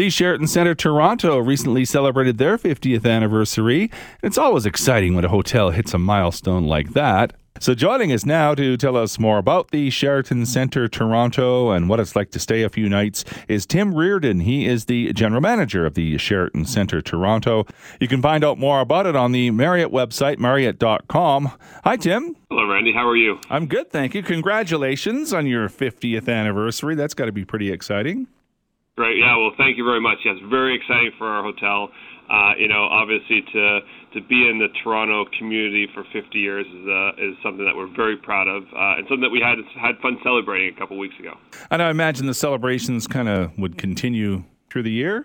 The 0.00 0.08
Sheraton 0.08 0.47
Centre 0.47 0.75
Toronto 0.75 1.37
recently 1.37 1.85
celebrated 1.85 2.38
their 2.38 2.56
50th 2.56 3.05
anniversary. 3.05 3.91
It's 4.23 4.38
always 4.38 4.64
exciting 4.64 5.14
when 5.14 5.26
a 5.26 5.29
hotel 5.29 5.73
hits 5.73 5.93
a 5.93 5.99
milestone 5.99 6.64
like 6.64 6.94
that. 6.94 7.35
So, 7.58 7.75
joining 7.75 8.11
us 8.11 8.25
now 8.25 8.55
to 8.55 8.79
tell 8.79 8.97
us 8.97 9.19
more 9.19 9.37
about 9.37 9.73
the 9.73 9.91
Sheraton 9.91 10.47
Centre 10.47 10.88
Toronto 10.88 11.73
and 11.73 11.87
what 11.91 12.00
it's 12.00 12.17
like 12.17 12.31
to 12.31 12.38
stay 12.38 12.62
a 12.62 12.70
few 12.70 12.88
nights 12.88 13.26
is 13.47 13.67
Tim 13.67 13.94
Reardon. 13.94 14.41
He 14.41 14.64
is 14.64 14.87
the 14.87 15.12
general 15.12 15.43
manager 15.43 15.85
of 15.85 15.93
the 15.93 16.17
Sheraton 16.17 16.64
Centre 16.64 17.03
Toronto. 17.03 17.67
You 18.00 18.08
can 18.08 18.23
find 18.23 18.43
out 18.43 18.56
more 18.56 18.81
about 18.81 19.05
it 19.05 19.17
on 19.17 19.32
the 19.32 19.50
Marriott 19.50 19.93
website, 19.93 20.38
marriott.com. 20.38 21.53
Hi, 21.85 21.96
Tim. 21.99 22.37
Hello, 22.49 22.67
Randy. 22.67 22.94
How 22.94 23.06
are 23.06 23.19
you? 23.19 23.38
I'm 23.50 23.67
good, 23.67 23.91
thank 23.91 24.14
you. 24.14 24.23
Congratulations 24.23 25.34
on 25.34 25.46
your 25.46 25.69
50th 25.69 26.27
anniversary. 26.27 26.94
That's 26.94 27.13
got 27.13 27.27
to 27.27 27.32
be 27.32 27.44
pretty 27.44 27.70
exciting. 27.70 28.29
Great. 28.97 29.19
Yeah. 29.19 29.37
Well, 29.37 29.53
thank 29.56 29.79
you 29.79 29.85
very 29.85 30.01
much. 30.01 30.19
Yes, 30.25 30.37
very 30.49 30.77
exciting 30.77 31.13
for 31.19 31.27
our 31.27 31.43
hotel. 31.43 31.91
Uh, 32.31 32.55
you 32.59 32.69
know, 32.69 32.85
obviously 32.85 33.43
to 33.53 33.81
to 34.15 34.20
be 34.29 34.49
in 34.49 34.59
the 34.59 34.69
Toronto 34.85 35.25
community 35.37 35.89
for 35.94 36.05
50 36.13 36.39
years 36.39 36.67
is 36.67 36.87
uh, 36.87 37.11
is 37.19 37.35
something 37.43 37.65
that 37.65 37.75
we're 37.75 37.93
very 37.94 38.17
proud 38.17 38.47
of, 38.47 38.63
uh, 38.65 38.99
and 38.99 39.06
something 39.09 39.23
that 39.23 39.31
we 39.31 39.41
had 39.41 39.59
had 39.81 39.99
fun 40.01 40.19
celebrating 40.23 40.73
a 40.75 40.79
couple 40.79 40.97
weeks 40.99 41.15
ago. 41.19 41.35
And 41.70 41.82
I 41.82 41.91
imagine 41.91 42.27
the 42.27 42.35
celebrations 42.35 43.06
kind 43.06 43.29
of 43.29 43.56
would 43.59 43.79
continue 43.79 44.44
through 44.70 44.85
the 44.85 44.93
year. 44.93 45.25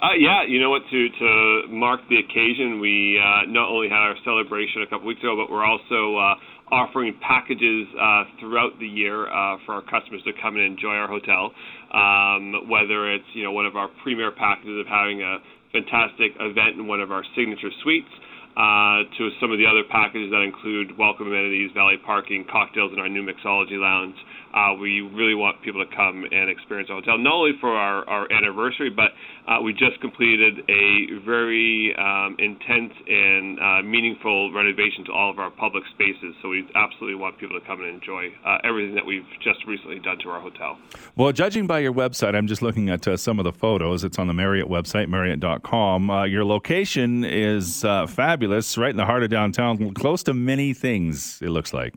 Uh, 0.00 0.14
yeah, 0.16 0.46
you 0.46 0.60
know 0.60 0.70
what? 0.70 0.82
To 0.90 1.08
to 1.08 1.62
mark 1.68 2.00
the 2.08 2.18
occasion, 2.18 2.80
we 2.80 3.18
uh, 3.18 3.50
not 3.50 3.68
only 3.68 3.88
had 3.88 3.98
our 3.98 4.14
celebration 4.24 4.82
a 4.82 4.86
couple 4.86 5.06
weeks 5.06 5.20
ago, 5.20 5.34
but 5.34 5.50
we're 5.52 5.66
also 5.66 6.16
uh, 6.16 6.34
offering 6.70 7.18
packages 7.20 7.86
uh, 7.98 8.24
throughout 8.38 8.78
the 8.78 8.86
year 8.86 9.26
uh, 9.26 9.58
for 9.66 9.74
our 9.74 9.82
customers 9.82 10.22
to 10.24 10.32
come 10.40 10.56
and 10.56 10.64
enjoy 10.64 10.94
our 10.94 11.08
hotel. 11.08 11.52
Um, 11.88 12.68
whether 12.68 13.10
it's 13.12 13.24
you 13.32 13.44
know 13.44 13.52
one 13.52 13.64
of 13.66 13.76
our 13.76 13.88
premier 14.02 14.30
packages 14.30 14.80
of 14.80 14.86
having 14.86 15.22
a 15.22 15.38
fantastic 15.72 16.32
event 16.40 16.76
in 16.76 16.86
one 16.86 17.00
of 17.00 17.10
our 17.10 17.24
signature 17.36 17.70
suites, 17.82 18.12
uh, 18.58 19.06
to 19.16 19.30
some 19.40 19.52
of 19.52 19.58
the 19.58 19.66
other 19.70 19.86
packages 19.86 20.34
that 20.34 20.42
include 20.42 20.96
welcome 20.98 21.28
amenities, 21.28 21.70
valet 21.74 21.96
parking, 22.04 22.44
cocktails 22.50 22.92
in 22.92 22.98
our 22.98 23.08
new 23.08 23.22
mixology 23.22 23.78
lounge. 23.78 24.16
Uh, 24.54 24.74
we 24.80 25.00
really 25.00 25.34
want 25.34 25.60
people 25.62 25.84
to 25.84 25.96
come 25.96 26.24
and 26.30 26.50
experience 26.50 26.88
our 26.90 26.96
hotel, 26.96 27.18
not 27.18 27.34
only 27.34 27.52
for 27.60 27.70
our, 27.70 28.08
our 28.08 28.32
anniversary, 28.32 28.90
but 28.90 29.12
uh, 29.46 29.60
we 29.60 29.72
just 29.72 30.00
completed 30.00 30.58
a 30.68 31.18
very 31.24 31.94
um, 31.98 32.36
intense 32.38 32.92
and 33.06 33.58
uh, 33.58 33.82
meaningful 33.82 34.52
renovation 34.52 35.04
to 35.04 35.12
all 35.12 35.30
of 35.30 35.38
our 35.38 35.50
public 35.50 35.84
spaces. 35.94 36.34
So 36.42 36.48
we 36.48 36.66
absolutely 36.74 37.16
want 37.16 37.38
people 37.38 37.58
to 37.58 37.66
come 37.66 37.80
and 37.80 37.88
enjoy 37.88 38.28
uh, 38.44 38.58
everything 38.64 38.94
that 38.94 39.04
we've 39.04 39.26
just 39.42 39.64
recently 39.66 39.98
done 39.98 40.18
to 40.20 40.30
our 40.30 40.40
hotel. 40.40 40.78
Well, 41.16 41.32
judging 41.32 41.66
by 41.66 41.80
your 41.80 41.92
website, 41.92 42.34
I'm 42.34 42.46
just 42.46 42.62
looking 42.62 42.90
at 42.90 43.06
uh, 43.06 43.16
some 43.16 43.38
of 43.38 43.44
the 43.44 43.52
photos. 43.52 44.04
It's 44.04 44.18
on 44.18 44.26
the 44.26 44.34
Marriott 44.34 44.68
website, 44.68 45.08
Marriott.com. 45.08 46.10
Uh, 46.10 46.24
your 46.24 46.44
location 46.44 47.24
is 47.24 47.82
fabulous, 47.82 48.78
right 48.78 48.90
in 48.90 48.96
the 48.96 49.06
heart 49.06 49.22
of 49.22 49.30
downtown, 49.30 49.94
close 49.94 50.22
to 50.24 50.34
many 50.34 50.72
things, 50.72 51.40
it 51.42 51.50
looks 51.50 51.72
like. 51.72 51.94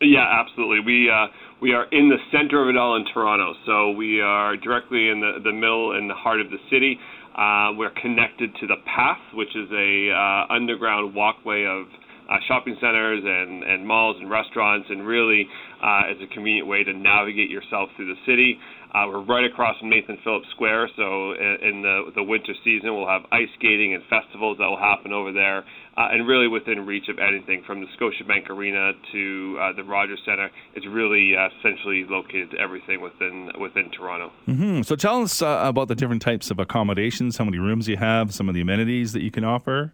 Yeah, 0.00 0.26
absolutely. 0.28 0.80
We 0.80 1.10
uh, 1.10 1.26
we 1.64 1.72
are 1.72 1.86
in 1.92 2.10
the 2.10 2.20
center 2.30 2.60
of 2.60 2.68
it 2.68 2.76
all 2.76 2.94
in 2.96 3.06
Toronto, 3.06 3.54
so 3.64 3.92
we 3.92 4.20
are 4.20 4.54
directly 4.54 5.08
in 5.08 5.18
the 5.18 5.40
the 5.42 5.50
middle 5.50 5.96
and 5.96 6.10
the 6.10 6.14
heart 6.14 6.38
of 6.38 6.50
the 6.50 6.60
city. 6.68 7.00
Uh, 7.32 7.72
we're 7.72 7.96
connected 8.02 8.54
to 8.60 8.66
the 8.66 8.76
Path, 8.84 9.24
which 9.32 9.48
is 9.56 9.72
a 9.72 10.12
uh, 10.12 10.52
underground 10.52 11.14
walkway 11.14 11.64
of 11.64 11.86
uh, 12.28 12.36
shopping 12.46 12.76
centers 12.82 13.24
and, 13.24 13.64
and 13.64 13.80
malls 13.86 14.16
and 14.20 14.28
restaurants, 14.28 14.86
and 14.90 15.06
really 15.06 15.48
uh, 15.82 16.12
is 16.12 16.20
a 16.20 16.28
convenient 16.34 16.68
way 16.68 16.84
to 16.84 16.92
navigate 16.92 17.48
yourself 17.48 17.88
through 17.96 18.12
the 18.12 18.20
city. 18.26 18.58
Uh, 18.94 19.08
we're 19.08 19.24
right 19.24 19.44
across 19.44 19.76
from 19.80 19.90
Nathan 19.90 20.16
Phillips 20.22 20.46
Square, 20.54 20.88
so 20.94 21.32
in, 21.32 21.58
in 21.62 21.82
the 21.82 22.12
the 22.14 22.22
winter 22.22 22.54
season 22.62 22.94
we'll 22.94 23.08
have 23.08 23.22
ice 23.32 23.48
skating 23.58 23.92
and 23.92 24.04
festivals 24.04 24.58
that 24.58 24.66
will 24.66 24.78
happen 24.78 25.12
over 25.12 25.32
there, 25.32 25.64
uh, 25.98 26.12
and 26.12 26.28
really 26.28 26.46
within 26.46 26.86
reach 26.86 27.08
of 27.08 27.18
anything 27.18 27.64
from 27.66 27.80
the 27.80 27.88
Scotiabank 27.98 28.48
Arena 28.50 28.92
to 29.10 29.58
uh, 29.60 29.72
the 29.72 29.82
Rogers 29.82 30.20
Centre. 30.24 30.48
It's 30.76 30.86
really 30.86 31.34
uh, 31.36 31.48
centrally 31.60 32.06
located 32.08 32.52
to 32.52 32.58
everything 32.58 33.00
within 33.00 33.50
within 33.60 33.90
Toronto. 33.90 34.30
Mm-hmm. 34.46 34.82
So 34.82 34.94
tell 34.94 35.22
us 35.22 35.42
uh, 35.42 35.62
about 35.64 35.88
the 35.88 35.96
different 35.96 36.22
types 36.22 36.52
of 36.52 36.60
accommodations, 36.60 37.36
how 37.36 37.44
many 37.44 37.58
rooms 37.58 37.88
you 37.88 37.96
have, 37.96 38.32
some 38.32 38.48
of 38.48 38.54
the 38.54 38.60
amenities 38.60 39.12
that 39.12 39.22
you 39.22 39.32
can 39.32 39.42
offer. 39.42 39.92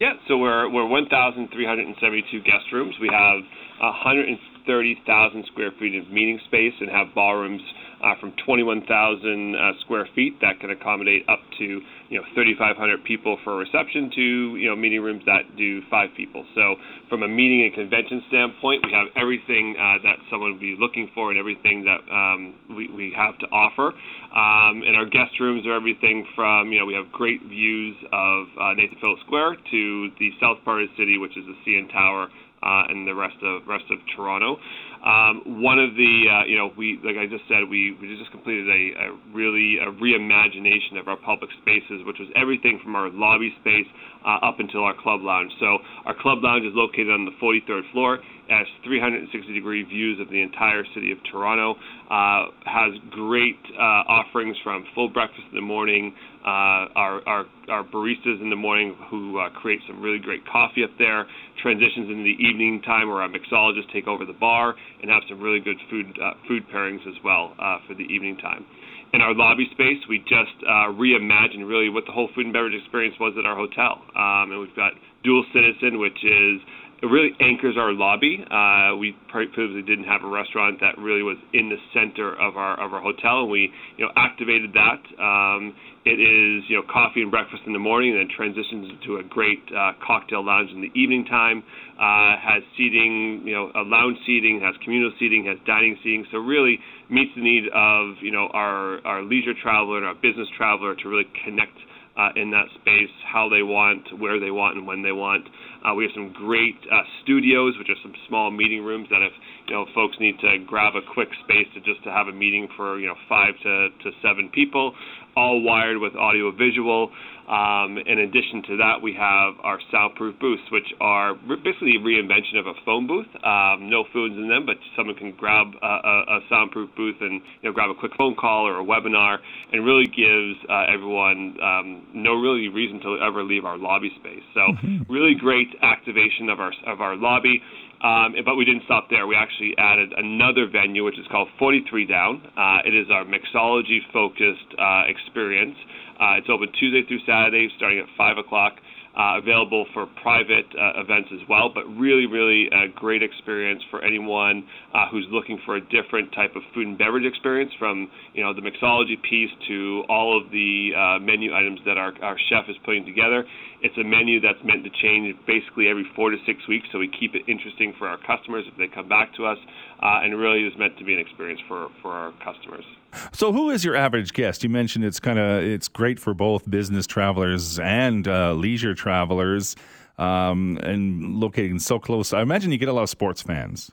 Yeah, 0.00 0.12
so 0.28 0.36
we're 0.36 0.68
we're 0.68 0.86
1,372 0.86 2.40
guest 2.42 2.70
rooms. 2.72 2.94
We 3.00 3.08
have 3.10 3.40
130,000 3.80 5.44
square 5.46 5.70
feet 5.80 5.98
of 5.98 6.10
meeting 6.12 6.38
space 6.46 6.74
and 6.78 6.90
have 6.90 7.14
ballrooms 7.14 7.62
uh, 8.02 8.14
from 8.20 8.32
21,000 8.44 9.54
uh, 9.54 9.72
square 9.80 10.08
feet 10.14 10.40
that 10.40 10.60
can 10.60 10.70
accommodate 10.70 11.28
up 11.28 11.40
to 11.58 11.80
you 12.08 12.16
know 12.18 12.24
3,500 12.34 13.04
people 13.04 13.38
for 13.44 13.54
a 13.54 13.56
reception 13.56 14.10
to 14.14 14.56
you 14.56 14.68
know 14.68 14.76
meeting 14.76 15.02
rooms 15.02 15.22
that 15.26 15.56
do 15.56 15.80
five 15.90 16.10
people. 16.16 16.44
So 16.54 16.76
from 17.08 17.22
a 17.22 17.28
meeting 17.28 17.64
and 17.64 17.74
convention 17.74 18.22
standpoint, 18.28 18.84
we 18.86 18.92
have 18.92 19.08
everything 19.16 19.76
uh, 19.78 20.02
that 20.02 20.16
someone 20.30 20.52
would 20.52 20.60
be 20.60 20.76
looking 20.78 21.10
for 21.14 21.30
and 21.30 21.38
everything 21.38 21.84
that 21.84 22.00
um, 22.12 22.54
we, 22.76 22.88
we 22.90 23.12
have 23.16 23.38
to 23.38 23.46
offer. 23.46 23.92
Um, 24.28 24.82
and 24.86 24.96
our 24.96 25.06
guest 25.06 25.38
rooms 25.40 25.66
are 25.66 25.74
everything 25.74 26.26
from 26.34 26.72
you 26.72 26.78
know 26.78 26.86
we 26.86 26.94
have 26.94 27.10
great 27.12 27.42
views 27.42 27.96
of 28.12 28.46
uh, 28.60 28.74
Nathan 28.74 28.98
Phillips 29.00 29.22
Square 29.26 29.56
to 29.70 30.10
the 30.18 30.30
south 30.40 30.58
part 30.64 30.82
of 30.82 30.88
the 30.90 31.02
city, 31.02 31.18
which 31.18 31.36
is 31.36 31.44
the 31.46 31.56
CN 31.66 31.90
Tower 31.92 32.28
uh, 32.62 32.90
and 32.90 33.06
the 33.06 33.14
rest 33.14 33.36
of 33.42 33.62
rest 33.66 33.84
of 33.90 33.98
Toronto. 34.16 34.56
Um, 34.98 35.62
one 35.62 35.78
of 35.78 35.94
the, 35.94 36.26
uh, 36.26 36.44
you 36.50 36.58
know, 36.58 36.74
we 36.76 36.98
like 37.04 37.14
I 37.14 37.30
just 37.30 37.46
said, 37.46 37.62
we, 37.70 37.94
we 38.02 38.18
just 38.18 38.30
completed 38.32 38.66
a, 38.66 38.82
a 38.98 39.18
really 39.32 39.78
a 39.78 39.94
reimagination 39.94 40.98
of 40.98 41.06
our 41.06 41.16
public 41.16 41.50
spaces, 41.62 42.02
which 42.02 42.18
was 42.18 42.28
everything 42.34 42.80
from 42.82 42.96
our 42.96 43.08
lobby 43.10 43.54
space 43.60 43.86
uh, 44.26 44.42
up 44.42 44.58
until 44.58 44.82
our 44.82 44.94
club 44.98 45.22
lounge. 45.22 45.52
So 45.60 45.78
our 46.04 46.14
club 46.18 46.42
lounge 46.42 46.66
is 46.66 46.74
located 46.74 47.14
on 47.14 47.24
the 47.24 47.34
43rd 47.38 47.92
floor. 47.92 48.18
Has 48.48 48.66
360 48.84 49.52
degree 49.52 49.84
views 49.84 50.18
of 50.20 50.30
the 50.30 50.40
entire 50.40 50.82
city 50.94 51.12
of 51.12 51.18
Toronto. 51.30 51.74
Uh, 52.08 52.48
has 52.64 52.96
great 53.10 53.60
uh, 53.76 54.08
offerings 54.08 54.56
from 54.64 54.84
full 54.94 55.08
breakfast 55.08 55.44
in 55.50 55.56
the 55.56 55.60
morning, 55.60 56.14
uh, 56.44 56.88
our, 56.96 57.20
our, 57.28 57.44
our 57.68 57.84
baristas 57.84 58.40
in 58.40 58.48
the 58.48 58.56
morning 58.56 58.96
who 59.10 59.38
uh, 59.38 59.50
create 59.50 59.80
some 59.86 60.00
really 60.00 60.18
great 60.18 60.40
coffee 60.46 60.82
up 60.82 60.90
there, 60.98 61.26
transitions 61.62 62.08
into 62.08 62.24
the 62.24 62.38
evening 62.40 62.80
time 62.86 63.08
where 63.08 63.20
our 63.20 63.28
mixologists 63.28 63.92
take 63.92 64.06
over 64.06 64.24
the 64.24 64.32
bar 64.32 64.74
and 65.02 65.10
have 65.10 65.22
some 65.28 65.40
really 65.40 65.60
good 65.60 65.76
food 65.90 66.06
uh, 66.16 66.32
food 66.48 66.62
pairings 66.72 67.04
as 67.06 67.14
well 67.22 67.52
uh, 67.58 67.78
for 67.86 67.94
the 67.94 68.04
evening 68.04 68.36
time. 68.38 68.64
In 69.12 69.20
our 69.20 69.34
lobby 69.34 69.66
space, 69.72 70.00
we 70.08 70.18
just 70.20 70.56
uh, 70.64 70.92
reimagined 70.92 71.68
really 71.68 71.88
what 71.88 72.04
the 72.06 72.12
whole 72.12 72.28
food 72.34 72.44
and 72.44 72.52
beverage 72.52 72.76
experience 72.76 73.16
was 73.18 73.34
at 73.38 73.44
our 73.44 73.56
hotel, 73.56 74.00
um, 74.16 74.52
and 74.52 74.60
we've 74.60 74.76
got 74.76 74.92
Dual 75.24 75.44
Citizen, 75.52 75.98
which 75.98 76.16
is 76.24 76.60
it 77.00 77.06
really 77.06 77.30
anchors 77.40 77.76
our 77.78 77.92
lobby. 77.92 78.42
Uh, 78.42 78.96
we 78.96 79.14
previously 79.30 79.82
didn't 79.82 80.04
have 80.04 80.24
a 80.24 80.28
restaurant 80.28 80.80
that 80.80 80.98
really 80.98 81.22
was 81.22 81.36
in 81.52 81.68
the 81.68 81.78
center 81.94 82.34
of 82.34 82.56
our 82.56 82.74
of 82.80 82.92
our 82.92 83.00
hotel, 83.00 83.42
and 83.42 83.50
we 83.50 83.70
you 83.96 84.04
know 84.04 84.10
activated 84.16 84.74
that. 84.74 84.98
Um, 85.22 85.74
it 86.04 86.18
is 86.18 86.64
you 86.68 86.74
know 86.74 86.82
coffee 86.90 87.22
and 87.22 87.30
breakfast 87.30 87.62
in 87.66 87.72
the 87.72 87.78
morning, 87.78 88.18
and 88.18 88.26
then 88.26 88.34
transitions 88.34 88.90
to 89.06 89.18
a 89.18 89.22
great 89.22 89.62
uh, 89.70 89.92
cocktail 90.04 90.44
lounge 90.44 90.70
in 90.72 90.80
the 90.80 90.90
evening 90.98 91.24
time. 91.26 91.62
Uh, 91.98 92.38
has 92.38 92.62
seating, 92.76 93.42
you 93.44 93.54
know, 93.54 93.70
a 93.74 93.82
lounge 93.82 94.16
seating, 94.26 94.60
has 94.62 94.74
communal 94.82 95.10
seating, 95.18 95.44
has 95.46 95.58
dining 95.66 95.98
seating. 96.02 96.24
So 96.30 96.38
really 96.38 96.78
meets 97.10 97.30
the 97.34 97.42
need 97.42 97.70
of 97.74 98.18
you 98.22 98.32
know 98.32 98.48
our 98.52 98.98
our 99.06 99.22
leisure 99.22 99.54
traveler 99.62 99.98
and 99.98 100.06
our 100.06 100.14
business 100.14 100.48
traveler 100.56 100.96
to 100.96 101.08
really 101.08 101.26
connect 101.44 101.78
uh, 102.18 102.30
in 102.34 102.50
that 102.50 102.66
space, 102.80 103.14
how 103.24 103.48
they 103.48 103.62
want, 103.62 104.02
where 104.18 104.40
they 104.40 104.50
want, 104.50 104.76
and 104.76 104.86
when 104.86 105.02
they 105.02 105.12
want. 105.12 105.46
Uh, 105.86 105.94
we 105.94 106.02
have 106.02 106.12
some 106.14 106.34
great 106.34 106.74
uh, 106.90 107.06
studios, 107.22 107.78
which 107.78 107.88
are 107.88 108.00
some 108.02 108.12
small 108.26 108.50
meeting 108.50 108.82
rooms 108.82 109.06
that 109.10 109.22
if 109.22 109.32
you 109.68 109.74
know 109.74 109.86
folks 109.94 110.16
need 110.18 110.34
to 110.40 110.58
grab 110.66 110.94
a 110.96 111.04
quick 111.14 111.28
space 111.46 111.70
to 111.74 111.80
just 111.80 112.02
to 112.02 112.10
have 112.10 112.26
a 112.26 112.32
meeting 112.32 112.66
for 112.76 112.98
you 112.98 113.06
know 113.06 113.14
five 113.28 113.54
to, 113.62 113.88
to 114.02 114.10
seven 114.20 114.50
people, 114.52 114.92
all 115.36 115.62
wired 115.62 115.98
with 115.98 116.14
audio 116.16 116.50
visual. 116.50 117.10
Um, 117.48 117.96
in 117.96 118.18
addition 118.18 118.62
to 118.68 118.76
that, 118.76 119.00
we 119.00 119.14
have 119.14 119.54
our 119.64 119.80
soundproof 119.90 120.38
booths, 120.38 120.68
which 120.70 120.92
are 121.00 121.34
basically 121.34 121.96
a 121.96 122.00
reinvention 122.04 122.60
of 122.60 122.66
a 122.66 122.74
phone 122.84 123.06
booth. 123.06 123.28
Um, 123.42 123.88
no 123.88 124.04
phones 124.12 124.36
in 124.36 124.48
them, 124.48 124.66
but 124.66 124.76
someone 124.94 125.16
can 125.16 125.32
grab 125.32 125.68
a, 125.80 125.86
a, 125.86 126.40
soundproof 126.50 126.90
booth 126.94 127.16
and 127.20 127.40
you 127.62 127.70
know 127.70 127.72
grab 127.72 127.88
a 127.88 127.94
quick 127.94 128.12
phone 128.18 128.36
call 128.36 128.66
or 128.66 128.80
a 128.80 128.84
webinar, 128.84 129.38
and 129.72 129.84
really 129.84 130.04
gives 130.04 130.60
uh, 130.68 130.92
everyone 130.92 131.56
um, 131.62 132.06
no 132.12 132.34
really 132.34 132.68
reason 132.68 133.00
to 133.00 133.16
ever 133.24 133.42
leave 133.42 133.64
our 133.64 133.78
lobby 133.78 134.12
space. 134.20 134.44
So 134.52 134.60
mm-hmm. 134.60 135.10
really 135.10 135.34
great 135.34 135.68
activation 135.80 136.50
of 136.50 136.60
our 136.60 136.72
of 136.86 137.00
our 137.00 137.16
lobby. 137.16 137.62
Um, 138.02 138.36
but 138.44 138.54
we 138.54 138.64
didn't 138.64 138.84
stop 138.84 139.10
there. 139.10 139.26
We 139.26 139.34
actually 139.34 139.74
added 139.76 140.12
another 140.16 140.68
venue, 140.70 141.04
which 141.04 141.18
is 141.18 141.26
called 141.32 141.48
43 141.58 142.06
Down. 142.06 142.42
Uh, 142.56 142.86
it 142.86 142.94
is 142.94 143.10
our 143.10 143.24
mixology 143.24 143.98
focused 144.12 144.70
uh, 144.78 145.02
experience. 145.08 145.74
Uh, 146.18 146.34
it's 146.42 146.50
open 146.50 146.66
Tuesday 146.74 147.06
through 147.06 147.22
Saturday, 147.22 147.37
starting 147.76 147.98
at 147.98 148.06
5 148.16 148.38
o'clock. 148.38 148.74
Uh, 149.16 149.38
available 149.42 149.84
for 149.92 150.06
private 150.22 150.66
uh, 150.78 151.00
events 151.00 151.28
as 151.32 151.40
well, 151.48 151.68
but 151.74 151.82
really, 151.98 152.26
really 152.26 152.68
a 152.70 152.86
great 152.94 153.20
experience 153.20 153.82
for 153.90 154.00
anyone 154.04 154.62
uh, 154.94 155.08
who's 155.10 155.26
looking 155.32 155.58
for 155.66 155.74
a 155.74 155.80
different 155.90 156.32
type 156.34 156.54
of 156.54 156.62
food 156.72 156.86
and 156.86 156.96
beverage 156.96 157.24
experience 157.26 157.72
from, 157.80 158.08
you 158.34 158.44
know, 158.44 158.54
the 158.54 158.60
mixology 158.60 159.20
piece 159.28 159.50
to 159.66 160.04
all 160.08 160.40
of 160.40 160.52
the 160.52 160.90
uh, 160.94 161.18
menu 161.18 161.52
items 161.52 161.80
that 161.84 161.98
our, 161.98 162.12
our 162.22 162.36
chef 162.48 162.66
is 162.68 162.76
putting 162.84 163.04
together. 163.04 163.44
It's 163.80 163.96
a 163.96 164.04
menu 164.04 164.40
that's 164.40 164.58
meant 164.64 164.84
to 164.84 164.90
change 164.90 165.36
basically 165.46 165.88
every 165.88 166.04
four 166.16 166.30
to 166.30 166.36
six 166.46 166.66
weeks, 166.66 166.88
so 166.90 166.98
we 166.98 167.08
keep 167.08 167.34
it 167.34 167.42
interesting 167.46 167.94
for 167.98 168.08
our 168.08 168.18
customers 168.18 168.64
if 168.66 168.76
they 168.76 168.88
come 168.88 169.08
back 169.08 169.34
to 169.36 169.46
us, 169.46 169.58
uh, 170.02 170.20
and 170.22 170.38
really 170.38 170.64
is 170.66 170.76
meant 170.78 170.98
to 170.98 171.04
be 171.04 171.14
an 171.14 171.20
experience 171.20 171.60
for, 171.68 171.88
for 172.02 172.12
our 172.12 172.32
customers. 172.44 172.84
So, 173.32 173.52
who 173.52 173.70
is 173.70 173.84
your 173.84 173.96
average 173.96 174.32
guest? 174.32 174.64
You 174.64 174.70
mentioned 174.70 175.04
it's 175.04 175.20
kind 175.20 175.38
of 175.38 175.62
it's 175.62 175.88
great 175.88 176.18
for 176.18 176.34
both 176.34 176.68
business 176.68 177.06
travelers 177.06 177.78
and 177.78 178.26
uh, 178.26 178.52
leisure 178.52 178.94
travelers, 178.94 179.76
um, 180.18 180.78
and 180.82 181.36
locating 181.36 181.78
so 181.78 181.98
close. 181.98 182.32
I 182.32 182.42
imagine 182.42 182.72
you 182.72 182.78
get 182.78 182.88
a 182.88 182.92
lot 182.92 183.04
of 183.04 183.10
sports 183.10 183.42
fans. 183.42 183.90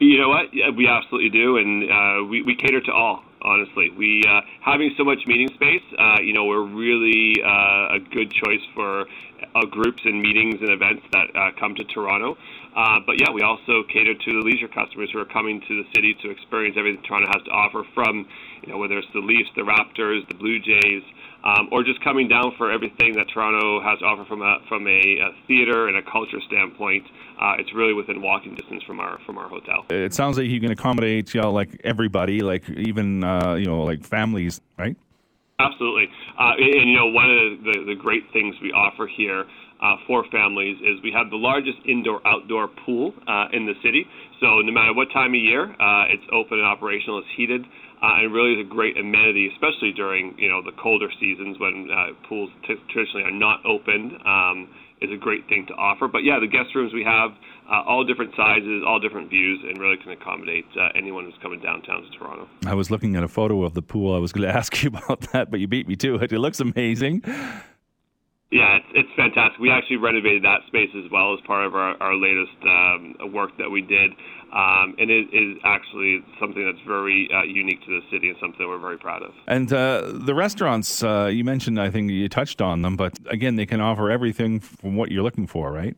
You 0.00 0.20
know 0.20 0.28
what? 0.28 0.52
Yeah, 0.52 0.70
we 0.76 0.86
absolutely 0.88 1.30
do, 1.30 1.56
and 1.56 1.84
uh, 1.84 2.28
we 2.28 2.42
we 2.42 2.54
cater 2.54 2.80
to 2.80 2.92
all. 2.92 3.22
Honestly, 3.42 3.90
we 3.96 4.24
uh, 4.28 4.40
having 4.60 4.94
so 4.96 5.04
much 5.04 5.18
meeting 5.26 5.48
space. 5.54 5.82
Uh, 5.98 6.20
you 6.20 6.32
know, 6.32 6.44
we're 6.44 6.66
really 6.66 7.34
uh, 7.42 7.96
a 7.96 7.98
good 8.10 8.32
choice 8.32 8.62
for 8.74 9.06
uh, 9.54 9.66
groups 9.70 10.02
and 10.04 10.20
meetings 10.20 10.60
and 10.60 10.70
events 10.70 11.02
that 11.12 11.26
uh, 11.34 11.50
come 11.58 11.74
to 11.74 11.84
Toronto. 11.84 12.36
Uh, 12.74 13.00
but 13.06 13.20
yeah, 13.20 13.30
we 13.30 13.42
also 13.42 13.82
cater 13.92 14.14
to 14.14 14.32
the 14.32 14.40
leisure 14.44 14.68
customers 14.68 15.10
who 15.12 15.18
are 15.18 15.24
coming 15.24 15.60
to 15.60 15.82
the 15.82 15.88
city 15.94 16.14
to 16.22 16.30
experience 16.30 16.76
everything 16.78 17.02
Toronto 17.02 17.28
has 17.32 17.42
to 17.44 17.50
offer 17.50 17.84
from, 17.94 18.26
you 18.62 18.72
know, 18.72 18.78
whether 18.78 18.98
it's 18.98 19.08
the 19.14 19.20
Leafs, 19.20 19.50
the 19.56 19.62
Raptors, 19.62 20.26
the 20.28 20.34
Blue 20.34 20.58
Jays, 20.58 21.02
um, 21.44 21.68
or 21.70 21.82
just 21.82 22.02
coming 22.02 22.28
down 22.28 22.52
for 22.58 22.70
everything 22.70 23.14
that 23.14 23.26
Toronto 23.32 23.80
has 23.82 23.98
to 24.00 24.04
offer 24.04 24.24
from 24.24 24.42
a 24.42 24.58
from 24.68 24.86
a, 24.86 24.90
a 24.90 25.30
theater 25.46 25.88
and 25.88 25.96
a 25.96 26.02
culture 26.10 26.40
standpoint. 26.46 27.04
Uh, 27.40 27.54
it's 27.58 27.72
really 27.74 27.92
within 27.92 28.20
walking 28.20 28.54
distance 28.54 28.82
from 28.84 29.00
our 29.00 29.18
from 29.24 29.38
our 29.38 29.48
hotel. 29.48 29.86
It 29.90 30.14
sounds 30.14 30.36
like 30.38 30.46
you 30.46 30.60
can 30.60 30.70
accommodate 30.70 31.34
you 31.34 31.40
know 31.40 31.52
like 31.52 31.80
everybody, 31.84 32.40
like 32.40 32.68
even 32.70 33.22
uh, 33.24 33.54
you 33.54 33.66
know 33.66 33.82
like 33.82 34.04
families, 34.04 34.60
right? 34.78 34.96
Absolutely, 35.60 36.08
uh, 36.38 36.52
and, 36.56 36.90
you 36.90 36.96
know 36.96 37.06
one 37.06 37.30
of 37.30 37.64
the, 37.64 37.84
the 37.86 37.94
great 37.94 38.24
things 38.32 38.54
we 38.62 38.72
offer 38.72 39.08
here 39.16 39.44
uh, 39.80 39.96
for 40.06 40.24
families 40.30 40.76
is 40.80 41.02
we 41.02 41.12
have 41.12 41.30
the 41.30 41.36
largest 41.36 41.78
indoor 41.86 42.20
outdoor 42.26 42.68
pool 42.84 43.14
uh, 43.26 43.46
in 43.52 43.66
the 43.66 43.74
city. 43.82 44.06
So 44.40 44.60
no 44.60 44.72
matter 44.72 44.94
what 44.94 45.08
time 45.12 45.34
of 45.34 45.40
year, 45.40 45.70
uh, 45.70 46.14
it's 46.14 46.22
open 46.32 46.58
and 46.58 46.66
operational. 46.66 47.18
It's 47.18 47.28
heated, 47.36 47.64
uh, 48.02 48.22
and 48.22 48.32
really 48.32 48.54
is 48.54 48.66
a 48.66 48.68
great 48.68 48.96
amenity, 48.96 49.50
especially 49.52 49.92
during 49.92 50.34
you 50.38 50.48
know 50.48 50.62
the 50.62 50.72
colder 50.80 51.10
seasons 51.20 51.58
when 51.58 51.88
uh, 51.90 52.14
pools 52.28 52.50
t- 52.66 52.76
traditionally 52.90 53.24
are 53.24 53.34
not 53.34 53.64
opened. 53.66 54.12
Um, 54.24 54.68
is 55.00 55.10
a 55.12 55.16
great 55.16 55.46
thing 55.48 55.64
to 55.68 55.74
offer. 55.74 56.08
But 56.08 56.24
yeah, 56.24 56.40
the 56.40 56.48
guest 56.48 56.74
rooms 56.74 56.92
we 56.92 57.04
have 57.04 57.30
uh, 57.70 57.82
all 57.86 58.04
different 58.04 58.32
sizes, 58.36 58.82
all 58.86 58.98
different 58.98 59.30
views, 59.30 59.60
and 59.62 59.78
really 59.78 59.96
can 59.96 60.12
accommodate 60.12 60.64
uh, 60.78 60.88
anyone 60.96 61.24
who's 61.24 61.38
coming 61.42 61.60
downtown 61.60 62.02
to 62.02 62.18
Toronto. 62.18 62.48
I 62.66 62.74
was 62.74 62.90
looking 62.90 63.14
at 63.16 63.22
a 63.22 63.28
photo 63.28 63.62
of 63.62 63.74
the 63.74 63.82
pool. 63.82 64.14
I 64.14 64.18
was 64.18 64.32
going 64.32 64.48
to 64.48 64.54
ask 64.54 64.82
you 64.82 64.88
about 64.88 65.32
that, 65.32 65.50
but 65.50 65.60
you 65.60 65.68
beat 65.68 65.88
me 65.88 65.96
to 65.96 66.16
it. 66.16 66.32
It 66.32 66.38
looks 66.38 66.60
amazing. 66.60 67.22
Yeah, 68.50 68.78
it's, 68.78 68.86
it's 68.94 69.08
fantastic. 69.14 69.60
We 69.60 69.70
actually 69.70 69.98
renovated 69.98 70.42
that 70.44 70.60
space 70.68 70.88
as 70.96 71.10
well 71.12 71.34
as 71.34 71.40
part 71.46 71.66
of 71.66 71.74
our, 71.74 72.00
our 72.00 72.14
latest 72.16 72.56
um, 72.64 73.32
work 73.32 73.50
that 73.58 73.68
we 73.68 73.82
did. 73.82 74.10
Um, 74.54 74.96
and 74.96 75.10
it 75.10 75.28
is 75.36 75.58
actually 75.64 76.24
something 76.40 76.64
that's 76.64 76.82
very 76.86 77.28
uh, 77.34 77.42
unique 77.42 77.80
to 77.84 78.00
the 78.00 78.00
city 78.10 78.30
and 78.30 78.38
something 78.40 78.66
we're 78.66 78.78
very 78.78 78.96
proud 78.96 79.22
of. 79.22 79.32
And 79.46 79.70
uh, 79.70 80.12
the 80.14 80.34
restaurants, 80.34 81.02
uh, 81.02 81.26
you 81.30 81.44
mentioned, 81.44 81.78
I 81.78 81.90
think 81.90 82.10
you 82.10 82.26
touched 82.30 82.62
on 82.62 82.80
them, 82.80 82.96
but 82.96 83.18
again, 83.28 83.56
they 83.56 83.66
can 83.66 83.82
offer 83.82 84.10
everything 84.10 84.60
from 84.60 84.96
what 84.96 85.10
you're 85.10 85.22
looking 85.22 85.46
for, 85.46 85.70
right? 85.70 85.94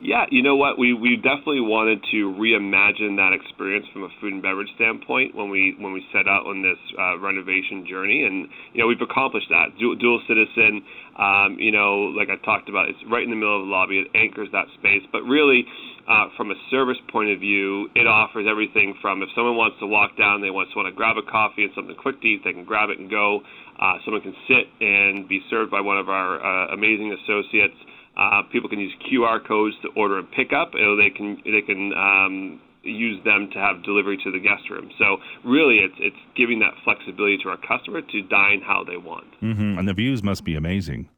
Yeah, 0.00 0.24
you 0.30 0.42
know 0.42 0.56
what? 0.56 0.78
We 0.78 0.94
we 0.94 1.16
definitely 1.16 1.60
wanted 1.60 2.00
to 2.10 2.32
reimagine 2.40 3.16
that 3.20 3.36
experience 3.36 3.86
from 3.92 4.04
a 4.04 4.08
food 4.20 4.32
and 4.32 4.42
beverage 4.42 4.68
standpoint 4.76 5.34
when 5.34 5.50
we 5.50 5.76
when 5.78 5.92
we 5.92 6.04
set 6.12 6.26
out 6.26 6.46
on 6.46 6.62
this 6.62 6.78
uh, 6.98 7.18
renovation 7.18 7.84
journey, 7.88 8.24
and 8.24 8.48
you 8.72 8.80
know 8.80 8.86
we've 8.86 9.00
accomplished 9.00 9.48
that. 9.50 9.76
Dual, 9.78 10.22
citizen, 10.26 10.82
um, 11.18 11.56
you 11.60 11.70
know, 11.70 12.16
like 12.16 12.28
I 12.30 12.36
talked 12.44 12.68
about, 12.68 12.88
it's 12.88 12.98
right 13.10 13.22
in 13.22 13.30
the 13.30 13.36
middle 13.36 13.60
of 13.60 13.66
the 13.66 13.72
lobby. 13.72 14.00
It 14.00 14.08
anchors 14.16 14.48
that 14.52 14.66
space, 14.78 15.02
but 15.12 15.22
really. 15.22 15.64
Uh, 16.08 16.26
from 16.36 16.50
a 16.50 16.58
service 16.72 16.96
point 17.12 17.30
of 17.30 17.38
view, 17.38 17.86
it 17.94 18.02
offers 18.02 18.44
everything 18.50 18.96
from 19.00 19.22
if 19.22 19.28
someone 19.36 19.54
wants 19.54 19.78
to 19.78 19.86
walk 19.86 20.16
down, 20.18 20.40
they 20.40 20.48
just 20.48 20.74
want 20.74 20.88
to 20.88 20.90
grab 20.90 21.14
a 21.16 21.22
coffee 21.22 21.62
and 21.62 21.70
something 21.76 21.94
quick 21.94 22.20
to 22.20 22.26
eat, 22.26 22.40
they 22.42 22.50
can 22.50 22.64
grab 22.64 22.90
it 22.90 22.98
and 22.98 23.08
go. 23.08 23.38
Uh, 23.78 23.94
someone 24.04 24.20
can 24.20 24.34
sit 24.48 24.66
and 24.80 25.28
be 25.28 25.38
served 25.48 25.70
by 25.70 25.80
one 25.80 25.98
of 25.98 26.08
our 26.08 26.42
uh, 26.42 26.74
amazing 26.74 27.14
associates. 27.14 27.76
Uh, 28.16 28.42
people 28.52 28.68
can 28.68 28.80
use 28.80 28.92
QR 29.10 29.38
codes 29.46 29.74
to 29.82 29.88
order 29.96 30.18
and 30.18 30.30
pick 30.32 30.52
up, 30.52 30.74
or 30.74 30.96
they 30.96 31.10
can 31.10 31.38
they 31.44 31.62
can 31.62 31.92
um, 31.94 32.60
use 32.82 33.22
them 33.24 33.48
to 33.52 33.58
have 33.58 33.82
delivery 33.84 34.18
to 34.24 34.30
the 34.30 34.40
guest 34.40 34.68
room. 34.70 34.90
So 34.98 35.18
really, 35.44 35.78
it's 35.78 35.94
it's 35.98 36.22
giving 36.36 36.60
that 36.60 36.74
flexibility 36.84 37.38
to 37.44 37.50
our 37.50 37.58
customer 37.58 38.00
to 38.00 38.22
dine 38.22 38.62
how 38.66 38.84
they 38.84 38.96
want. 38.96 39.30
Mm-hmm. 39.42 39.78
And 39.78 39.88
the 39.88 39.94
views 39.94 40.22
must 40.22 40.44
be 40.44 40.56
amazing. 40.56 41.08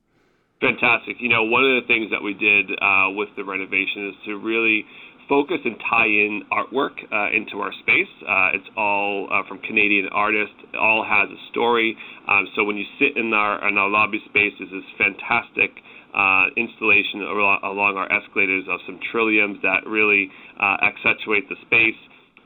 Fantastic. 0.60 1.16
You 1.18 1.28
know, 1.28 1.42
one 1.42 1.64
of 1.64 1.82
the 1.82 1.86
things 1.88 2.10
that 2.12 2.22
we 2.22 2.34
did 2.34 2.70
uh, 2.78 3.10
with 3.10 3.28
the 3.36 3.42
renovation 3.42 4.10
is 4.10 4.14
to 4.26 4.38
really 4.38 4.86
focus 5.28 5.58
and 5.64 5.74
tie 5.90 6.06
in 6.06 6.42
artwork 6.52 6.94
uh, 7.10 7.34
into 7.34 7.58
our 7.58 7.72
space. 7.82 8.10
Uh, 8.22 8.54
it's 8.54 8.70
all 8.76 9.28
uh, 9.32 9.42
from 9.48 9.58
Canadian 9.58 10.08
artists. 10.12 10.54
It 10.72 10.76
all 10.76 11.02
has 11.02 11.30
a 11.30 11.40
story. 11.50 11.96
Um, 12.28 12.46
so 12.54 12.62
when 12.62 12.76
you 12.76 12.84
sit 12.98 13.16
in 13.16 13.32
our 13.34 13.66
in 13.66 13.76
our 13.76 13.88
lobby 13.88 14.22
space, 14.28 14.52
this 14.60 14.68
is 14.70 14.84
fantastic 14.98 15.70
uh, 16.14 16.46
installation 16.56 17.22
along 17.22 17.96
our 17.96 18.10
escalators 18.12 18.64
of 18.68 18.80
some 18.86 19.00
trilliums 19.12 19.60
that 19.62 19.86
really 19.86 20.30
uh, 20.60 20.76
accentuate 20.82 21.48
the 21.48 21.56
space. 21.66 21.96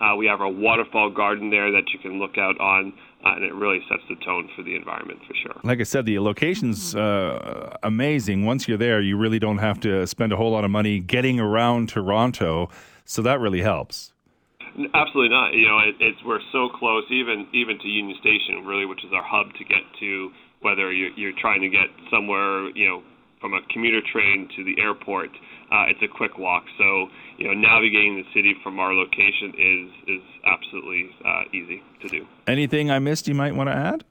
Uh, 0.01 0.15
we 0.15 0.27
have 0.27 0.41
a 0.41 0.49
waterfall 0.49 1.11
garden 1.11 1.51
there 1.51 1.73
that 1.73 1.85
you 1.93 1.99
can 1.99 2.19
look 2.19 2.37
out 2.37 2.61
on, 2.61 2.93
uh, 3.25 3.31
and 3.35 3.45
it 3.45 3.55
really 3.55 3.81
sets 3.89 4.03
the 4.11 4.17
tone 4.25 4.49
for 4.55 4.63
the 4.63 4.77
environment 4.77 5.19
for 5.27 5.35
sure. 5.43 5.59
Like 5.65 5.81
I 5.81 5.85
said, 5.85 6.05
the 6.05 6.19
location's 6.19 6.95
uh, 6.95 7.77
amazing. 7.83 8.45
Once 8.45 8.69
you're 8.69 8.77
there, 8.77 9.01
you 9.01 9.17
really 9.17 9.39
don't 9.39 9.59
have 9.59 9.81
to 9.81 10.07
spend 10.07 10.33
a 10.33 10.37
whole 10.37 10.53
lot 10.53 10.65
of 10.65 10.71
money 10.71 11.01
getting 11.01 11.41
around 11.41 11.89
Toronto, 11.89 12.69
so 13.07 13.23
that 13.23 13.41
really 13.41 13.63
helps. 13.63 14.13
Absolutely 14.93 15.31
not. 15.31 15.55
You 15.55 15.67
know, 15.67 15.79
it, 15.79 15.95
it's 16.01 16.23
we're 16.25 16.45
so 16.53 16.69
close, 16.79 17.05
even 17.11 17.47
even 17.55 17.79
to 17.79 17.89
Union 17.89 18.19
Station, 18.21 18.67
really, 18.67 18.85
which 18.85 19.03
is 19.03 19.11
our 19.15 19.25
hub 19.25 19.55
to 19.55 19.65
get 19.65 19.83
to. 20.01 20.31
Whether 20.61 20.93
you're, 20.93 21.13
you're 21.17 21.39
trying 21.41 21.63
to 21.63 21.69
get 21.69 21.89
somewhere, 22.11 22.69
you 22.77 22.89
know, 22.89 23.03
from 23.47 23.55
a 23.55 23.63
commuter 23.73 24.01
train 24.13 24.49
to 24.57 24.65
the 24.65 24.75
airport, 24.83 25.31
uh, 25.71 25.87
it's 25.87 26.03
a 26.03 26.09
quick 26.09 26.37
walk. 26.37 26.65
So 26.79 27.07
you 27.39 27.47
know, 27.47 27.55
navigating 27.55 28.17
the 28.17 28.25
city 28.35 28.55
from 28.63 28.81
our 28.81 28.93
location 28.93 29.55
is 29.55 30.19
is 30.19 30.23
absolutely 30.45 31.11
uh, 31.25 31.43
easy 31.55 31.81
to 32.03 32.09
do. 32.09 32.27
Anything 32.49 32.91
I 32.91 32.99
missed 32.99 33.29
you 33.29 33.35
might 33.35 33.55
want 33.55 33.69
to 33.69 33.77
add? 33.77 34.03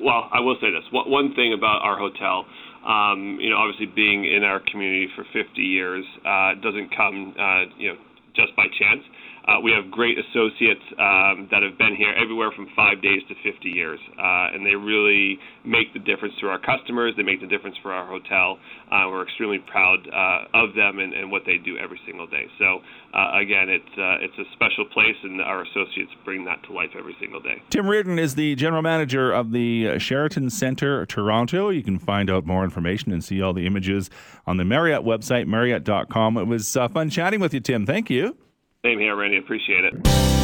Well, 0.00 0.28
I 0.32 0.40
will 0.40 0.56
say 0.60 0.70
this. 0.70 0.84
One 0.92 1.34
thing 1.34 1.52
about 1.52 1.82
our 1.82 1.98
hotel, 1.98 2.46
um, 2.86 3.36
you 3.40 3.50
know, 3.50 3.56
obviously 3.56 3.86
being 3.86 4.24
in 4.24 4.42
our 4.42 4.60
community 4.70 5.08
for 5.16 5.24
50 5.32 5.60
years 5.60 6.04
uh, 6.24 6.54
doesn't 6.62 6.96
come, 6.96 7.34
uh, 7.38 7.64
you 7.76 7.92
know, 7.92 7.98
just 8.34 8.54
by 8.56 8.64
chance. 8.78 9.02
Uh, 9.48 9.58
we 9.58 9.72
have 9.72 9.90
great 9.90 10.16
associates 10.18 10.82
um, 10.98 11.48
that 11.50 11.62
have 11.66 11.76
been 11.76 11.96
here 11.96 12.14
everywhere 12.14 12.50
from 12.54 12.68
five 12.76 13.02
days 13.02 13.22
to 13.26 13.34
50 13.42 13.68
years, 13.68 13.98
uh, 14.16 14.54
and 14.54 14.64
they 14.64 14.74
really 14.74 15.38
make 15.64 15.92
the 15.92 15.98
difference 15.98 16.34
to 16.40 16.46
our 16.46 16.60
customers. 16.60 17.14
They 17.16 17.24
make 17.24 17.40
the 17.40 17.48
difference 17.48 17.76
for 17.82 17.92
our 17.92 18.06
hotel. 18.06 18.58
Uh, 18.90 19.10
we're 19.10 19.24
extremely 19.24 19.58
proud 19.58 20.06
uh, 20.06 20.46
of 20.54 20.74
them 20.74 21.00
and, 21.00 21.12
and, 21.12 21.32
what 21.32 21.42
they 21.46 21.56
do 21.56 21.78
every 21.78 21.98
single 22.06 22.26
day. 22.26 22.46
So, 22.58 22.80
uh, 23.14 23.40
again, 23.40 23.68
it's 23.68 23.94
uh, 23.98 24.22
it's 24.22 24.38
a 24.38 24.44
special 24.52 24.84
place, 24.92 25.16
and 25.22 25.40
our 25.40 25.62
associates 25.62 26.12
bring 26.24 26.44
that 26.44 26.62
to 26.64 26.72
life 26.72 26.90
every 26.96 27.16
single 27.18 27.40
day. 27.40 27.62
Tim 27.70 27.88
Reardon 27.88 28.18
is 28.18 28.34
the 28.34 28.54
general 28.54 28.82
manager 28.82 29.32
of 29.32 29.50
the 29.50 29.98
Sheraton 29.98 30.50
Centre 30.50 31.06
Toronto. 31.06 31.70
You 31.70 31.82
can 31.82 31.98
find 31.98 32.30
out 32.30 32.46
more 32.46 32.64
information 32.64 33.12
and 33.12 33.24
see 33.24 33.40
all 33.42 33.52
the 33.52 33.66
images 33.66 34.10
on 34.46 34.56
the 34.56 34.64
Marriott 34.64 35.02
website, 35.02 35.46
Marriott.com. 35.46 36.36
It 36.36 36.46
was 36.46 36.72
fun 36.92 37.10
chatting 37.10 37.40
with 37.40 37.54
you, 37.54 37.60
Tim. 37.60 37.86
Thank 37.86 38.10
you. 38.10 38.36
Same 38.84 38.98
here, 38.98 39.14
Randy. 39.14 39.38
Appreciate 39.38 39.84
it. 39.84 40.41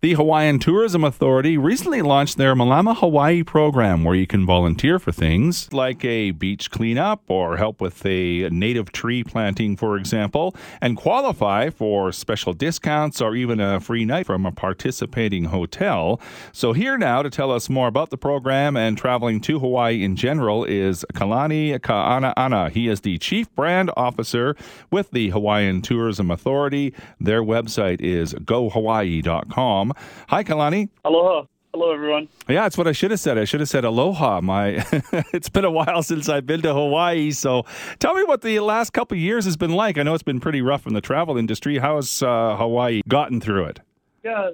The 0.00 0.14
Hawaiian 0.14 0.60
Tourism 0.60 1.02
Authority 1.02 1.58
recently 1.58 2.02
launched 2.02 2.36
their 2.36 2.54
Malama 2.54 2.96
Hawaii 2.96 3.42
program 3.42 4.04
where 4.04 4.14
you 4.14 4.28
can 4.28 4.46
volunteer 4.46 5.00
for 5.00 5.10
things 5.10 5.72
like 5.72 6.04
a 6.04 6.30
beach 6.30 6.70
cleanup 6.70 7.24
or 7.26 7.56
help 7.56 7.80
with 7.80 8.06
a 8.06 8.48
native 8.50 8.92
tree 8.92 9.24
planting, 9.24 9.76
for 9.76 9.96
example, 9.96 10.54
and 10.80 10.96
qualify 10.96 11.70
for 11.70 12.12
special 12.12 12.52
discounts 12.52 13.20
or 13.20 13.34
even 13.34 13.58
a 13.58 13.80
free 13.80 14.04
night 14.04 14.26
from 14.26 14.46
a 14.46 14.52
participating 14.52 15.46
hotel. 15.46 16.20
So, 16.52 16.72
here 16.72 16.96
now 16.96 17.22
to 17.22 17.28
tell 17.28 17.50
us 17.50 17.68
more 17.68 17.88
about 17.88 18.10
the 18.10 18.16
program 18.16 18.76
and 18.76 18.96
traveling 18.96 19.40
to 19.40 19.58
Hawaii 19.58 20.04
in 20.04 20.14
general 20.14 20.62
is 20.62 21.04
Kalani 21.14 21.76
Ka'ana'ana. 21.80 22.70
He 22.70 22.86
is 22.86 23.00
the 23.00 23.18
Chief 23.18 23.52
Brand 23.56 23.90
Officer 23.96 24.54
with 24.92 25.10
the 25.10 25.30
Hawaiian 25.30 25.82
Tourism 25.82 26.30
Authority. 26.30 26.94
Their 27.20 27.42
website 27.42 28.00
is 28.00 28.32
gohawaii.com. 28.34 29.87
Hi, 30.28 30.44
Kalani. 30.44 30.88
Aloha. 31.04 31.46
Hello, 31.74 31.92
everyone. 31.92 32.28
Yeah, 32.48 32.62
that's 32.62 32.78
what 32.78 32.88
I 32.88 32.92
should 32.92 33.10
have 33.10 33.20
said. 33.20 33.36
I 33.36 33.44
should 33.44 33.60
have 33.60 33.68
said 33.68 33.84
aloha. 33.84 34.40
My, 34.40 34.84
it's 35.32 35.50
been 35.50 35.66
a 35.66 35.70
while 35.70 36.02
since 36.12 36.28
I've 36.28 36.46
been 36.46 36.62
to 36.62 36.72
Hawaii, 36.72 37.30
so 37.30 37.64
tell 37.98 38.14
me 38.14 38.24
what 38.24 38.40
the 38.40 38.58
last 38.60 38.94
couple 38.94 39.18
years 39.18 39.44
has 39.44 39.56
been 39.56 39.72
like. 39.72 39.98
I 39.98 40.02
know 40.02 40.14
it's 40.14 40.22
been 40.22 40.40
pretty 40.40 40.62
rough 40.62 40.86
in 40.86 40.94
the 40.94 41.02
travel 41.02 41.36
industry. 41.36 41.76
How 41.78 41.96
has 41.96 42.22
uh, 42.22 42.56
Hawaii 42.56 43.02
gotten 43.06 43.40
through 43.40 43.66
it? 43.66 43.80
Yeah, 44.24 44.50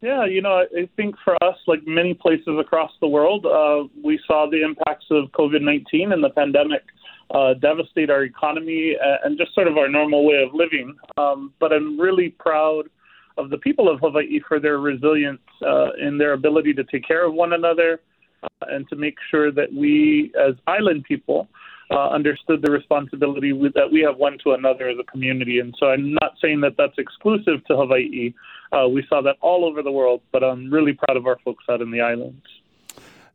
yeah. 0.00 0.26
You 0.26 0.42
know, 0.42 0.64
I 0.76 0.88
think 0.96 1.14
for 1.24 1.36
us, 1.44 1.56
like 1.68 1.86
many 1.86 2.12
places 2.12 2.58
across 2.58 2.90
the 3.00 3.08
world, 3.08 3.46
uh, 3.46 3.88
we 4.04 4.20
saw 4.26 4.48
the 4.50 4.62
impacts 4.64 5.06
of 5.10 5.30
COVID 5.30 5.62
nineteen 5.62 6.12
and 6.12 6.22
the 6.22 6.30
pandemic. 6.30 6.82
Uh, 7.30 7.54
devastate 7.54 8.10
our 8.10 8.24
economy 8.24 8.96
and 9.24 9.38
just 9.38 9.54
sort 9.54 9.68
of 9.68 9.76
our 9.76 9.88
normal 9.88 10.26
way 10.26 10.42
of 10.42 10.52
living. 10.52 10.92
Um, 11.16 11.52
but 11.60 11.72
I'm 11.72 11.98
really 11.98 12.30
proud 12.30 12.90
of 13.36 13.50
the 13.50 13.58
people 13.58 13.88
of 13.88 14.00
Hawaii 14.00 14.40
for 14.46 14.60
their 14.60 14.78
resilience 14.78 15.40
uh, 15.66 15.92
in 16.00 16.18
their 16.18 16.32
ability 16.32 16.74
to 16.74 16.84
take 16.84 17.06
care 17.06 17.26
of 17.26 17.34
one 17.34 17.52
another 17.52 18.00
uh, 18.42 18.66
and 18.68 18.88
to 18.88 18.96
make 18.96 19.16
sure 19.30 19.50
that 19.52 19.72
we, 19.72 20.32
as 20.38 20.54
island 20.66 21.04
people, 21.04 21.48
uh, 21.90 22.08
understood 22.10 22.62
the 22.62 22.70
responsibility 22.70 23.52
with, 23.52 23.74
that 23.74 23.90
we 23.90 24.00
have 24.00 24.16
one 24.16 24.38
to 24.44 24.52
another 24.52 24.88
as 24.88 24.96
a 25.00 25.10
community. 25.10 25.58
And 25.58 25.74
so 25.78 25.86
I'm 25.86 26.14
not 26.14 26.34
saying 26.40 26.60
that 26.60 26.74
that's 26.78 26.98
exclusive 26.98 27.64
to 27.66 27.76
Hawaii. 27.76 28.32
Uh, 28.72 28.88
we 28.88 29.04
saw 29.08 29.20
that 29.22 29.36
all 29.40 29.64
over 29.64 29.82
the 29.82 29.90
world, 29.90 30.20
but 30.32 30.44
I'm 30.44 30.72
really 30.72 30.92
proud 30.92 31.16
of 31.16 31.26
our 31.26 31.38
folks 31.44 31.64
out 31.68 31.80
in 31.80 31.90
the 31.90 32.00
islands. 32.00 32.44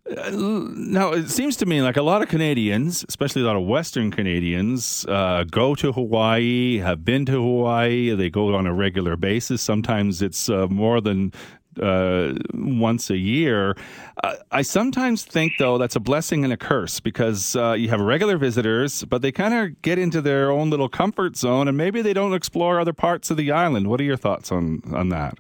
Now, 0.08 1.14
it 1.14 1.30
seems 1.30 1.58
to 1.58 1.66
me 1.66 1.82
like 1.82 1.98
a 1.98 2.04
lot 2.04 2.22
of 2.22 2.30
Canadians, 2.30 3.04
especially 3.10 3.42
a 3.42 3.46
lot 3.46 3.56
of 3.56 3.64
Western 3.64 4.12
Canadians, 4.12 5.04
uh, 5.08 5.46
go 5.50 5.74
to 5.76 5.92
Hawaii, 5.92 6.78
have 6.78 7.04
been 7.04 7.26
to 7.26 7.32
Hawaii. 7.32 8.14
They 8.14 8.30
go 8.30 8.54
on 8.54 8.68
a 8.68 8.74
regular 8.74 9.16
basis. 9.16 9.64
Sometimes 9.64 10.22
it's 10.22 10.48
uh, 10.48 10.68
more 10.68 11.02
than 11.02 11.34
uh, 11.82 12.34
once 12.54 13.10
a 13.10 13.18
year. 13.18 13.76
Uh, 14.24 14.36
I 14.52 14.62
sometimes 14.62 15.24
think, 15.24 15.54
though, 15.58 15.80
that's 15.80 15.96
a 15.96 16.00
blessing 16.00 16.44
and 16.44 16.54
a 16.54 16.58
curse 16.58 17.00
because 17.00 17.56
uh, 17.56 17.74
you 17.74 17.90
have 17.90 18.00
regular 18.00 18.38
visitors, 18.38 19.04
but 19.06 19.24
they 19.24 19.32
kind 19.32 19.54
of 19.56 19.82
get 19.82 19.98
into 19.98 20.22
their 20.22 20.52
own 20.52 20.70
little 20.70 20.90
comfort 20.90 21.36
zone 21.36 21.68
and 21.68 21.78
maybe 21.78 22.04
they 22.04 22.14
don't 22.14 22.34
explore 22.34 22.80
other 22.80 22.94
parts 22.94 23.32
of 23.32 23.38
the 23.38 23.52
island. 23.52 23.88
What 23.88 24.00
are 24.00 24.06
your 24.06 24.18
thoughts 24.18 24.52
on, 24.52 24.82
on 24.94 25.10
that? 25.10 25.40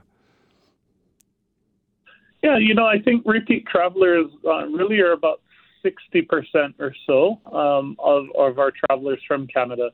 Yeah, 2.45 2.59
you 2.59 2.75
know, 2.75 2.85
I 2.85 2.99
think 2.99 3.23
repeat 3.25 3.65
travelers 3.65 4.27
uh, 4.45 4.67
really 4.67 4.99
are 4.99 5.13
about 5.13 5.41
60% 5.83 6.75
or 6.77 6.93
so 7.07 7.39
um, 7.51 7.95
of, 7.97 8.25
of 8.37 8.59
our 8.59 8.71
travelers 8.85 9.19
from 9.27 9.47
Canada. 9.47 9.89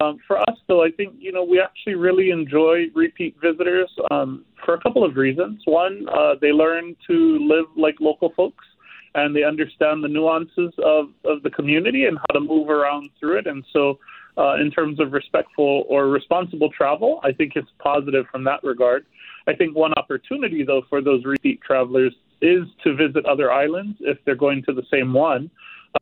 Um, 0.00 0.16
for 0.26 0.38
us, 0.38 0.56
though, 0.68 0.82
I 0.82 0.90
think, 0.90 1.16
you 1.18 1.32
know, 1.32 1.44
we 1.44 1.60
actually 1.60 1.96
really 1.96 2.30
enjoy 2.30 2.86
repeat 2.94 3.36
visitors 3.42 3.90
um, 4.10 4.46
for 4.64 4.72
a 4.72 4.80
couple 4.80 5.04
of 5.04 5.16
reasons. 5.16 5.60
One, 5.66 6.06
uh, 6.08 6.36
they 6.40 6.50
learn 6.50 6.96
to 7.08 7.38
live 7.46 7.66
like 7.76 7.96
local 8.00 8.32
folks 8.34 8.64
and 9.14 9.36
they 9.36 9.44
understand 9.44 10.02
the 10.02 10.08
nuances 10.08 10.72
of, 10.82 11.10
of 11.26 11.42
the 11.42 11.50
community 11.50 12.06
and 12.06 12.16
how 12.16 12.32
to 12.32 12.40
move 12.40 12.70
around 12.70 13.10
through 13.20 13.40
it. 13.40 13.46
And 13.46 13.62
so, 13.70 13.98
uh, 14.38 14.54
in 14.54 14.70
terms 14.70 14.98
of 14.98 15.12
respectful 15.12 15.84
or 15.90 16.08
responsible 16.08 16.70
travel, 16.70 17.20
I 17.22 17.32
think 17.32 17.52
it's 17.54 17.68
positive 17.78 18.24
from 18.32 18.44
that 18.44 18.64
regard. 18.64 19.04
I 19.46 19.54
think 19.54 19.76
one 19.76 19.92
opportunity, 19.94 20.64
though, 20.64 20.82
for 20.88 21.00
those 21.00 21.24
repeat 21.24 21.60
travelers 21.60 22.14
is 22.40 22.64
to 22.84 22.94
visit 22.94 23.24
other 23.26 23.52
islands 23.52 23.96
if 24.00 24.18
they're 24.24 24.34
going 24.34 24.62
to 24.64 24.72
the 24.72 24.82
same 24.90 25.12
one, 25.12 25.50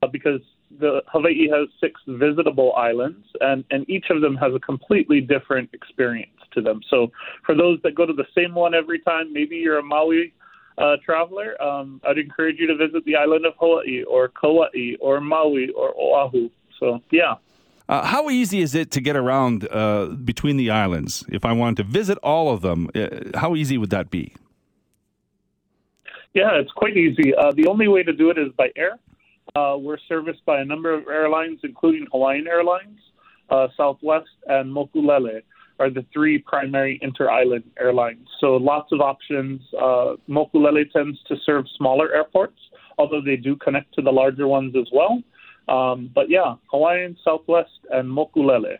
uh, 0.03 0.07
because 0.07 0.41
the 0.79 1.03
Hawaii 1.09 1.49
has 1.49 1.69
six 1.81 2.01
visitable 2.07 2.75
islands, 2.77 3.27
and, 3.41 3.65
and 3.71 3.89
each 3.91 4.07
of 4.11 4.21
them 4.21 4.37
has 4.37 4.55
a 4.55 4.61
completely 4.61 5.21
different 5.21 5.71
experience 5.73 6.31
to 6.53 6.61
them. 6.61 6.81
So, 6.89 7.11
for 7.45 7.55
those 7.55 7.79
that 7.83 7.95
go 7.95 8.07
to 8.07 8.13
the 8.13 8.27
same 8.35 8.55
one 8.55 8.75
every 8.75 9.01
time, 9.01 9.33
maybe 9.33 9.57
you're 9.57 9.79
a 9.79 9.83
Maui 9.83 10.33
uh, 10.79 10.97
traveler, 11.05 11.61
um, 11.63 12.01
I'd 12.09 12.19
encourage 12.19 12.57
you 12.59 12.67
to 12.69 12.77
visit 12.77 13.05
the 13.05 13.17
island 13.17 13.45
of 13.45 13.55
Hawaii 13.59 14.03
or 14.05 14.29
Kauai 14.29 14.95
or 15.01 15.21
Maui 15.21 15.71
or 15.77 15.95
Oahu. 15.99 16.49
So, 16.79 17.01
yeah. 17.11 17.35
Uh, 17.91 18.05
how 18.07 18.31
easy 18.31 18.61
is 18.61 18.73
it 18.73 18.93
to 18.93 19.01
get 19.01 19.17
around 19.17 19.67
uh, 19.69 20.07
between 20.25 20.57
the 20.57 20.71
islands? 20.71 21.25
If 21.29 21.45
I 21.45 21.53
wanted 21.53 21.79
to 21.79 21.83
visit 21.83 22.19
all 22.19 22.55
of 22.55 22.61
them, 22.63 22.89
uh, 22.95 23.37
how 23.37 23.57
easy 23.57 23.79
would 23.79 23.91
that 23.91 24.11
be? 24.11 24.33
Yeah, 26.33 26.53
it's 26.53 26.71
quite 26.71 26.97
easy. 26.97 27.35
Uh, 27.35 27.51
the 27.51 27.67
only 27.67 27.89
way 27.89 28.05
to 28.05 28.13
do 28.13 28.31
it 28.31 28.39
is 28.39 28.53
by 28.57 28.69
air. 28.77 28.93
Uh, 29.57 29.77
we're 29.77 29.99
serviced 30.09 30.45
by 30.47 30.61
a 30.61 30.65
number 30.65 30.95
of 30.95 31.09
airlines, 31.09 31.59
including 31.65 32.07
Hawaiian 32.13 32.47
Airlines, 32.47 33.01
Southwest, 33.77 34.31
and 34.47 34.73
Mokulele 34.73 35.43
are 35.81 35.91
the 35.91 36.07
three 36.13 36.39
primary 36.39 37.01
inter-island 37.03 37.65
airlines. 37.77 38.29
So 38.41 38.55
lots 38.55 38.93
of 38.93 39.01
options. 39.01 39.61
Uh, 39.77 40.15
Mokulele 40.29 40.89
tends 40.93 41.19
to 41.27 41.35
serve 41.45 41.65
smaller 41.77 42.15
airports, 42.15 42.61
although 42.99 43.23
they 43.25 43.35
do 43.35 43.57
connect 43.57 43.93
to 43.95 44.03
the 44.03 44.13
larger 44.13 44.47
ones 44.47 44.77
as 44.79 44.87
well. 44.93 45.21
Um, 45.71 46.11
but 46.13 46.29
yeah, 46.29 46.57
Hawaiian, 46.71 47.17
Southwest, 47.25 47.71
and 47.91 48.09
Mokulele. 48.09 48.79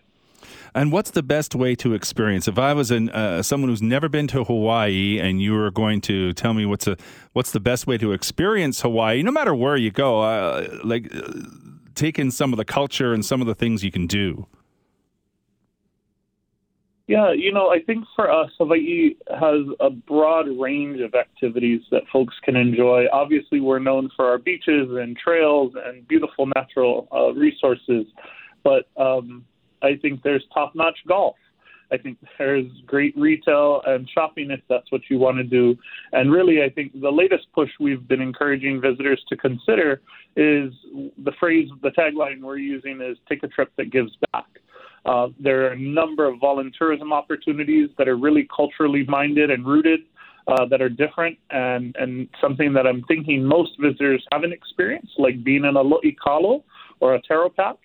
And 0.75 0.93
what's 0.93 1.11
the 1.11 1.23
best 1.23 1.55
way 1.55 1.75
to 1.77 1.95
experience? 1.95 2.47
If 2.49 2.59
I 2.59 2.73
was 2.73 2.91
an, 2.91 3.11
uh, 3.11 3.43
someone 3.43 3.71
who's 3.71 3.83
never 3.83 4.09
been 4.09 4.27
to 4.29 4.45
Hawaii, 4.45 5.19
and 5.19 5.41
you 5.41 5.53
were 5.53 5.71
going 5.71 6.01
to 6.03 6.33
tell 6.33 6.55
me 6.55 6.67
what's 6.67 6.87
a 6.87 6.97
what's 7.33 7.51
the 7.53 7.61
best 7.61 7.87
way 7.87 7.99
to 7.99 8.13
experience 8.13 8.81
Hawaii, 8.81 9.23
no 9.23 9.33
matter 9.33 9.55
where 9.55 9.77
you 9.77 9.91
go, 9.91 10.21
uh, 10.21 10.79
like 10.85 11.15
uh, 11.15 11.33
take 11.95 12.19
in 12.19 12.31
some 12.31 12.53
of 12.53 12.57
the 12.57 12.65
culture 12.65 13.13
and 13.13 13.25
some 13.25 13.41
of 13.41 13.47
the 13.47 13.55
things 13.55 13.85
you 13.85 13.91
can 13.91 14.07
do. 14.07 14.47
Yeah, 17.11 17.33
you 17.33 17.53
know, 17.53 17.71
I 17.71 17.81
think 17.83 18.05
for 18.15 18.31
us, 18.31 18.53
Hawaii 18.57 19.17
has 19.31 19.67
a 19.81 19.91
broad 19.91 20.47
range 20.47 21.01
of 21.01 21.17
activities 21.17 21.81
that 21.91 22.03
folks 22.13 22.37
can 22.45 22.55
enjoy. 22.55 23.07
Obviously, 23.13 23.59
we're 23.59 23.81
known 23.81 24.11
for 24.15 24.27
our 24.27 24.39
beaches 24.39 24.89
and 24.93 25.17
trails 25.17 25.73
and 25.75 26.07
beautiful 26.07 26.47
natural 26.55 27.09
uh, 27.13 27.33
resources, 27.33 28.07
but 28.63 28.89
um, 28.97 29.45
I 29.83 29.97
think 30.01 30.23
there's 30.23 30.45
top 30.55 30.77
notch 30.77 30.99
golf. 31.09 31.35
I 31.91 31.97
think 31.97 32.17
there's 32.39 32.67
great 32.87 33.17
retail 33.17 33.83
and 33.89 34.09
shopping 34.15 34.53
if 34.53 34.61
that's 34.69 34.93
what 34.93 35.01
you 35.11 35.19
want 35.19 35.39
to 35.39 35.43
do. 35.43 35.77
And 36.13 36.31
really, 36.31 36.63
I 36.63 36.69
think 36.69 36.93
the 37.01 37.11
latest 37.11 37.49
push 37.53 37.71
we've 37.81 38.07
been 38.07 38.21
encouraging 38.21 38.81
visitors 38.81 39.21
to 39.31 39.37
consider 39.37 40.01
is 40.37 40.73
the 40.95 41.33
phrase, 41.41 41.71
the 41.83 41.91
tagline 41.91 42.41
we're 42.41 42.59
using 42.59 43.01
is 43.01 43.19
take 43.29 43.43
a 43.43 43.49
trip 43.49 43.73
that 43.79 43.91
gives 43.91 44.13
back. 44.31 44.47
Uh, 45.07 45.29
there 45.39 45.67
are 45.67 45.73
a 45.73 45.79
number 45.79 46.27
of 46.27 46.39
volunteerism 46.41 47.13
opportunities 47.13 47.89
that 47.99 48.09
are 48.09 48.17
really 48.17 48.49
culturally 48.55 49.05
minded 49.09 49.51
and 49.51 49.67
rooted. 49.67 50.01
Uh, 50.49 50.65
that 50.65 50.81
are 50.81 50.89
different 50.89 51.39
and, 51.51 51.95
and 52.01 52.27
something 52.41 52.73
that 52.73 52.85
I'm 52.85 53.05
thinking 53.05 53.45
most 53.45 53.73
visitors 53.79 54.25
haven't 54.33 54.53
experienced, 54.53 55.13
like 55.19 55.45
being 55.45 55.65
in 55.65 55.77
a 55.77 55.85
lo'ikalo 55.85 56.65
or 56.99 57.15
a 57.15 57.23
taro 57.23 57.51
patch, 57.51 57.79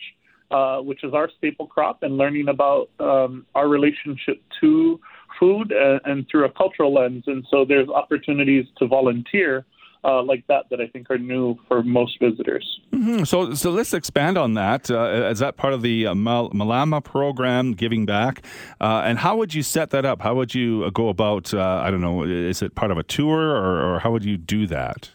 uh, 0.49 0.77
which 0.77 1.03
is 1.03 1.13
our 1.13 1.29
staple 1.37 1.67
crop, 1.67 2.01
and 2.01 2.17
learning 2.17 2.47
about 2.47 2.89
um, 2.99 3.45
our 3.55 3.67
relationship 3.67 4.41
to 4.61 4.99
food 5.39 5.71
and, 5.71 5.99
and, 6.05 6.25
through 6.31 6.45
a 6.45 6.49
cultural 6.49 6.93
lens. 6.93 7.23
And 7.27 7.45
so 7.51 7.65
there's 7.65 7.89
opportunities 7.89 8.65
to 8.77 8.87
volunteer 8.87 9.65
uh, 10.05 10.21
like 10.23 10.45
that 10.47 10.69
that 10.69 10.79
I 10.79 10.87
think 10.87 11.09
are 11.09 11.17
new 11.17 11.57
for 11.67 11.81
most 11.81 12.19
visitors. 12.19 12.79
Mm-hmm. 12.91 13.23
So, 13.23 13.53
so 13.55 13.71
let's 13.71 13.93
expand 13.93 14.37
on 14.37 14.53
that. 14.53 14.91
Uh, 14.91 15.29
is 15.31 15.39
that 15.39 15.57
part 15.57 15.73
of 15.73 15.81
the 15.81 16.07
uh, 16.07 16.15
Mal- 16.15 16.51
Malama 16.51 17.03
program, 17.03 17.73
giving 17.73 18.05
back? 18.05 18.45
Uh, 18.79 19.01
and 19.03 19.17
how 19.17 19.35
would 19.37 19.53
you 19.53 19.63
set 19.63 19.89
that 19.89 20.05
up? 20.05 20.21
How 20.21 20.35
would 20.35 20.53
you 20.53 20.83
uh, 20.85 20.89
go 20.91 21.09
about? 21.09 21.53
Uh, 21.53 21.81
I 21.83 21.89
don't 21.89 22.01
know. 22.01 22.23
Is 22.23 22.61
it 22.61 22.75
part 22.75 22.91
of 22.91 22.97
a 22.97 23.03
tour, 23.03 23.39
or, 23.39 23.95
or 23.95 23.99
how 23.99 24.11
would 24.11 24.23
you 24.23 24.37
do 24.37 24.67
that? 24.67 25.09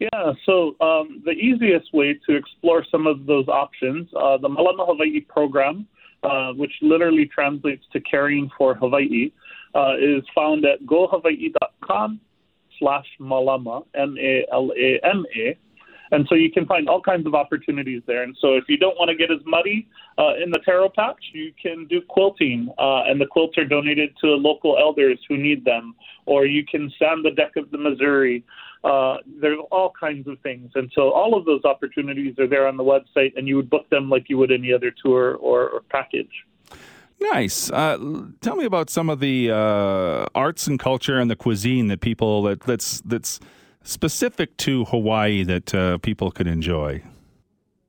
Yeah, 0.00 0.32
so 0.44 0.76
um, 0.80 1.22
the 1.24 1.32
easiest 1.32 1.94
way 1.94 2.18
to 2.26 2.34
explore 2.34 2.84
some 2.90 3.06
of 3.06 3.26
those 3.26 3.48
options, 3.48 4.10
the 4.10 4.48
Malama 4.48 4.86
Hawaii 4.86 5.20
program, 5.20 5.86
which 6.56 6.72
literally 6.82 7.26
translates 7.26 7.84
to 7.92 8.00
caring 8.00 8.50
for 8.58 8.74
Hawaii, 8.74 9.30
is 10.00 10.24
found 10.34 10.64
at 10.64 10.82
gohawaii.com 10.84 12.20
slash 12.78 13.06
Malama, 13.20 13.84
M 13.94 14.16
A 14.18 14.46
L 14.52 14.70
A 14.76 15.00
M 15.04 15.24
A. 15.36 15.56
And 16.10 16.26
so 16.28 16.34
you 16.34 16.50
can 16.50 16.66
find 16.66 16.88
all 16.88 17.00
kinds 17.00 17.26
of 17.26 17.34
opportunities 17.34 18.02
there. 18.06 18.22
And 18.22 18.36
so 18.40 18.54
if 18.54 18.64
you 18.68 18.76
don't 18.76 18.96
want 18.96 19.08
to 19.08 19.16
get 19.16 19.32
as 19.32 19.40
muddy 19.46 19.88
uh, 20.18 20.34
in 20.40 20.50
the 20.50 20.60
taro 20.64 20.88
patch, 20.88 21.22
you 21.32 21.52
can 21.60 21.86
do 21.86 22.00
quilting, 22.08 22.68
uh, 22.78 23.02
and 23.04 23.20
the 23.20 23.26
quilts 23.26 23.58
are 23.58 23.64
donated 23.64 24.10
to 24.20 24.28
local 24.28 24.76
elders 24.78 25.18
who 25.28 25.36
need 25.36 25.64
them. 25.64 25.94
Or 26.26 26.46
you 26.46 26.64
can 26.64 26.92
sand 26.98 27.24
the 27.24 27.30
deck 27.30 27.56
of 27.56 27.70
the 27.70 27.78
Missouri. 27.78 28.44
Uh, 28.84 29.16
there's 29.40 29.58
all 29.72 29.92
kinds 29.98 30.28
of 30.28 30.38
things. 30.40 30.70
And 30.74 30.92
so 30.94 31.10
all 31.10 31.36
of 31.36 31.46
those 31.46 31.64
opportunities 31.64 32.38
are 32.38 32.46
there 32.46 32.68
on 32.68 32.76
the 32.76 32.84
website, 32.84 33.32
and 33.36 33.48
you 33.48 33.56
would 33.56 33.70
book 33.70 33.88
them 33.90 34.08
like 34.10 34.26
you 34.28 34.38
would 34.38 34.52
any 34.52 34.72
other 34.72 34.92
tour 35.02 35.34
or, 35.36 35.68
or 35.68 35.80
package. 35.88 36.30
Nice. 37.32 37.70
Uh, 37.70 37.96
tell 38.42 38.56
me 38.56 38.64
about 38.64 38.90
some 38.90 39.08
of 39.08 39.18
the 39.18 39.50
uh, 39.50 40.26
arts 40.34 40.66
and 40.66 40.78
culture 40.78 41.18
and 41.18 41.30
the 41.30 41.36
cuisine 41.36 41.86
that 41.88 42.00
people 42.00 42.42
that 42.42 42.60
that's 42.60 43.00
that's 43.02 43.40
specific 43.82 44.56
to 44.58 44.84
Hawaii 44.86 45.42
that 45.44 45.74
uh, 45.74 45.98
people 45.98 46.30
could 46.30 46.46
enjoy. 46.46 47.02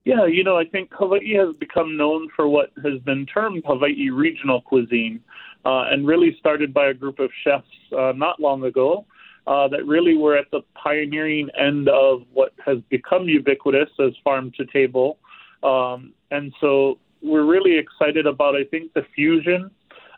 Yeah, 0.06 0.26
you 0.26 0.44
know, 0.44 0.58
I 0.58 0.66
think 0.66 0.92
Hawaii 0.94 1.34
has 1.34 1.56
become 1.56 1.98
known 1.98 2.30
for 2.36 2.48
what 2.48 2.72
has 2.84 3.00
been 3.02 3.26
termed 3.26 3.64
Hawaii 3.66 4.10
regional 4.10 4.62
cuisine, 4.62 5.20
uh, 5.66 5.86
and 5.92 6.08
really 6.08 6.36
started 6.40 6.74
by 6.74 6.88
a 6.88 6.94
group 6.94 7.20
of 7.20 7.30
chefs 7.44 7.68
uh, 7.98 8.14
not 8.16 8.40
long 8.40 8.64
ago. 8.64 9.06
Uh, 9.48 9.68
that 9.68 9.86
really 9.86 10.18
were 10.18 10.36
at 10.36 10.50
the 10.52 10.62
pioneering 10.74 11.48
end 11.56 11.88
of 11.88 12.24
what 12.34 12.52
has 12.66 12.80
become 12.90 13.30
ubiquitous 13.30 13.90
as 14.00 14.12
farm 14.24 14.52
to 14.58 14.66
table. 14.66 15.20
Um, 15.62 16.14
and 16.32 16.52
so 16.60 16.98
we're 17.26 17.46
really 17.46 17.78
excited 17.78 18.26
about, 18.28 18.56
I 18.56 18.64
think, 18.64 18.94
the 18.94 19.06
fusion 19.16 19.72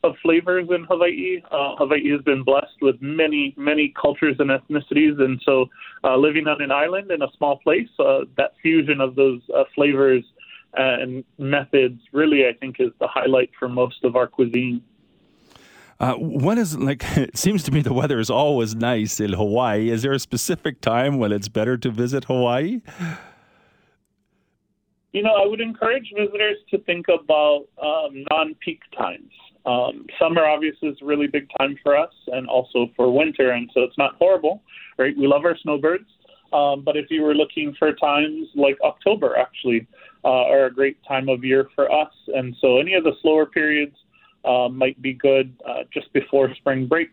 of 0.04 0.16
flavors 0.22 0.68
in 0.70 0.84
Hawaii. 0.86 1.42
Uh, 1.52 1.76
Hawaii 1.78 2.12
has 2.12 2.22
been 2.22 2.44
blessed 2.44 2.82
with 2.82 2.96
many, 3.02 3.54
many 3.58 3.94
cultures 4.00 4.36
and 4.40 4.50
ethnicities, 4.50 5.20
and 5.20 5.42
so 5.44 5.66
uh, 6.04 6.16
living 6.18 6.48
on 6.48 6.62
an 6.62 6.72
island 6.72 7.12
in 7.12 7.22
a 7.22 7.28
small 7.38 7.58
place, 7.60 7.90
uh, 8.00 8.20
that 8.38 8.52
fusion 8.62 9.02
of 9.02 9.16
those 9.16 9.42
uh, 9.56 9.64
flavors 9.74 10.24
and 10.74 11.24
methods 11.38 12.00
really, 12.12 12.48
I 12.48 12.54
think, 12.54 12.78
is 12.80 12.92
the 13.00 13.08
highlight 13.08 13.50
for 13.58 13.68
most 13.68 14.04
of 14.04 14.16
our 14.16 14.28
cuisine. 14.28 14.82
Uh, 16.00 16.14
when 16.14 16.60
is 16.60 16.78
like 16.78 17.04
it 17.18 17.38
seems 17.38 17.64
to 17.64 17.72
me 17.72 17.82
the 17.82 17.94
weather 17.94 18.20
is 18.20 18.30
always 18.30 18.76
nice 18.76 19.20
in 19.20 19.34
Hawaii. 19.34 19.90
Is 19.90 20.04
there 20.04 20.14
a 20.14 20.20
specific 20.20 20.82
time 20.82 21.18
when 21.18 21.32
it's 21.32 21.48
better 21.48 21.78
to 21.78 21.90
visit 21.90 22.26
Hawaii? 22.26 22.82
You 25.18 25.24
know, 25.24 25.34
I 25.34 25.48
would 25.48 25.62
encourage 25.62 26.14
visitors 26.16 26.58
to 26.70 26.78
think 26.84 27.08
about 27.08 27.66
um, 27.82 28.24
non-peak 28.30 28.82
times. 28.96 29.32
Um, 29.66 30.06
summer 30.20 30.46
obviously 30.46 30.90
is 30.90 30.98
a 31.02 31.06
really 31.06 31.26
big 31.26 31.48
time 31.58 31.76
for 31.82 31.98
us, 31.98 32.14
and 32.28 32.48
also 32.48 32.92
for 32.96 33.12
winter, 33.12 33.50
and 33.50 33.68
so 33.74 33.82
it's 33.82 33.98
not 33.98 34.14
horrible, 34.20 34.62
right? 35.00 35.18
We 35.18 35.26
love 35.26 35.44
our 35.44 35.58
snowbirds, 35.64 36.06
um, 36.54 36.84
but 36.86 36.96
if 36.96 37.08
you 37.10 37.24
were 37.24 37.34
looking 37.34 37.74
for 37.80 37.94
times 37.94 38.48
like 38.54 38.78
October, 38.84 39.36
actually, 39.36 39.88
uh, 40.24 40.28
are 40.54 40.68
a 40.68 40.72
great 40.72 41.00
time 41.08 41.30
of 41.30 41.44
year 41.44 41.68
for 41.74 41.92
us, 41.92 42.14
and 42.36 42.56
so 42.62 42.78
any 42.78 42.94
of 42.94 43.04
the 43.04 43.14
slower 43.24 43.48
periods 43.48 43.96
uh, 44.46 44.70
might 44.70 45.02
be 45.02 45.14
good 45.14 45.52
uh, 45.68 45.82
just 45.92 46.14
before 46.14 46.54
spring 46.58 46.86
break. 46.86 47.10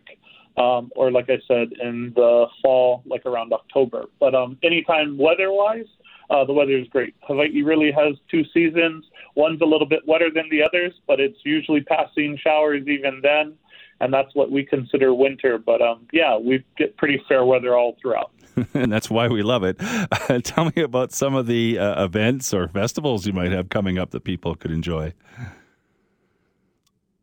Um, 0.57 0.89
or 0.95 1.11
like 1.11 1.29
I 1.29 1.39
said, 1.49 1.69
in 1.81 2.13
the 2.15 2.45
fall, 2.61 3.03
like 3.05 3.25
around 3.25 3.51
October. 3.51 4.05
But 4.21 4.33
um, 4.35 4.57
anytime 4.63 5.17
weather-wise, 5.17 5.89
uh, 6.29 6.45
the 6.45 6.53
weather 6.53 6.77
is 6.77 6.87
great. 6.87 7.15
Hawaii 7.23 7.61
really 7.61 7.91
has 7.91 8.15
two 8.29 8.43
seasons. 8.53 9.05
One's 9.35 9.61
a 9.61 9.65
little 9.65 9.87
bit 9.87 10.07
wetter 10.07 10.29
than 10.33 10.49
the 10.49 10.63
others, 10.63 10.93
but 11.07 11.19
it's 11.19 11.39
usually 11.43 11.81
passing 11.81 12.37
showers 12.41 12.87
even 12.87 13.19
then, 13.21 13.53
and 13.99 14.13
that's 14.13 14.33
what 14.33 14.51
we 14.51 14.63
consider 14.63 15.13
winter. 15.13 15.57
But 15.57 15.81
um, 15.81 16.07
yeah, 16.11 16.37
we 16.37 16.63
get 16.77 16.97
pretty 16.97 17.21
fair 17.27 17.45
weather 17.45 17.75
all 17.75 17.97
throughout. 18.01 18.31
and 18.73 18.91
that's 18.91 19.09
why 19.09 19.27
we 19.27 19.43
love 19.43 19.63
it. 19.63 19.77
Tell 20.43 20.71
me 20.75 20.81
about 20.81 21.11
some 21.11 21.35
of 21.35 21.45
the 21.47 21.77
uh, 21.77 22.05
events 22.05 22.53
or 22.53 22.67
festivals 22.69 23.27
you 23.27 23.33
might 23.33 23.51
have 23.51 23.69
coming 23.69 23.97
up 23.97 24.11
that 24.11 24.23
people 24.23 24.55
could 24.55 24.71
enjoy. 24.71 25.13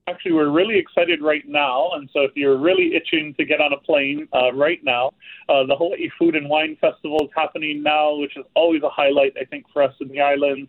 Actually 0.09 0.33
we're 0.33 0.51
really 0.51 0.77
excited 0.77 1.23
right 1.23 1.45
now. 1.47 1.91
And 1.95 2.11
so 2.13 2.23
if 2.23 2.33
you're 2.35 2.59
really 2.59 2.97
itching 2.97 3.35
to 3.39 3.45
get 3.45 3.61
on 3.61 3.73
a 3.73 3.77
plane 3.77 4.27
uh, 4.35 4.53
right 4.53 4.83
now, 4.83 5.13
uh, 5.49 5.65
the 5.65 5.77
Hawaii 5.77 6.11
Food 6.19 6.35
and 6.35 6.49
Wine 6.49 6.77
Festival 6.81 7.19
is 7.23 7.31
happening 7.37 7.85
now, 7.85 8.17
which 8.17 8.37
is 8.37 8.45
always 8.57 8.83
a 8.83 8.89
highlight, 8.89 9.35
I 9.41 9.45
think, 9.45 9.65
for 9.73 9.81
us 9.81 9.95
in 10.01 10.09
the 10.09 10.21
islands. 10.21 10.69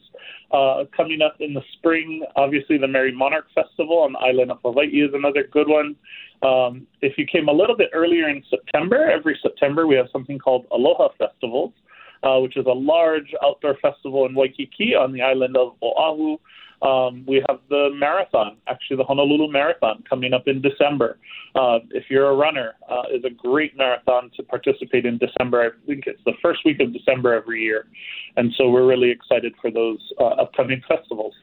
Uh, 0.52 0.84
coming 0.96 1.24
up 1.24 1.38
in 1.39 1.56
the 1.56 1.63
spring, 1.74 2.24
obviously 2.36 2.78
the 2.78 2.86
Merrie 2.86 3.12
Monarch 3.12 3.48
Festival 3.56 3.98
on 3.98 4.13
the 4.13 4.19
island 4.19 4.52
of 4.52 4.60
Hawaii 4.63 5.02
is 5.02 5.10
another 5.15 5.46
good 5.52 5.67
one. 5.67 5.96
Um, 6.43 6.86
if 7.02 7.17
you 7.17 7.26
came 7.26 7.48
a 7.48 7.54
little 7.54 7.76
bit 7.76 7.89
earlier 7.91 8.30
in 8.30 8.43
September, 8.52 9.10
every 9.10 9.39
September 9.41 9.88
we 9.88 9.96
have 9.96 10.08
something 10.12 10.38
called 10.38 10.67
Aloha 10.72 11.08
Festivals, 11.17 11.74
uh, 12.22 12.38
which 12.38 12.56
is 12.56 12.67
a 12.67 12.72
large 12.72 13.34
outdoor 13.43 13.78
festival 13.82 14.28
in 14.28 14.36
Waikiki 14.36 14.93
on 14.93 15.12
the 15.12 15.24
island 15.24 15.58
of 15.58 15.74
Oahu. 15.82 16.38
Um, 16.84 17.24
we 17.26 17.43
have 17.48 17.60
the 17.69 17.89
marathon, 17.93 18.58
actually 18.67 18.98
the 18.98 19.06
Honolulu 19.06 19.50
Marathon, 19.50 20.04
coming 20.08 20.34
up 20.34 20.48
in 20.48 20.62
December. 20.62 21.17
Uh, 21.56 21.80
if 21.91 22.04
you're 22.10 22.30
a 22.30 22.36
runner, 22.36 22.74
uh, 22.89 23.04
is 23.13 23.24
a 23.24 23.30
great 23.30 23.78
marathon 23.78 24.30
to 24.36 24.43
participate 24.43 25.06
in 25.06 25.17
December. 25.17 25.62
I 25.62 25.88
think 25.88 26.08
it's 26.08 26.22
the 26.26 26.34
first 26.41 26.60
week 26.65 26.82
of 26.82 26.91
December 26.91 27.34
every 27.34 27.62
year, 27.62 27.88
and 28.36 28.54
so 28.58 28.69
we're 28.69 28.86
really 28.86 29.10
excited 29.10 29.54
for 29.62 29.72
those 29.72 30.00
uh, 30.19 30.41
upcoming 30.41 30.82
festivals. 30.88 31.34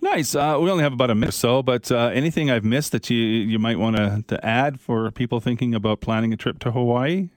Nice. 0.00 0.36
Uh, 0.36 0.56
we 0.60 0.70
only 0.70 0.84
have 0.84 0.92
about 0.92 1.10
a 1.10 1.16
minute 1.16 1.30
or 1.30 1.32
so, 1.32 1.62
but 1.62 1.90
uh, 1.90 2.10
anything 2.14 2.48
I've 2.48 2.64
missed 2.64 2.92
that 2.92 3.10
you 3.10 3.18
you 3.18 3.58
might 3.58 3.78
want 3.78 4.28
to 4.28 4.46
add 4.46 4.78
for 4.78 5.10
people 5.10 5.40
thinking 5.40 5.74
about 5.74 6.00
planning 6.00 6.32
a 6.32 6.36
trip 6.36 6.60
to 6.60 6.70
Hawaii? 6.70 7.30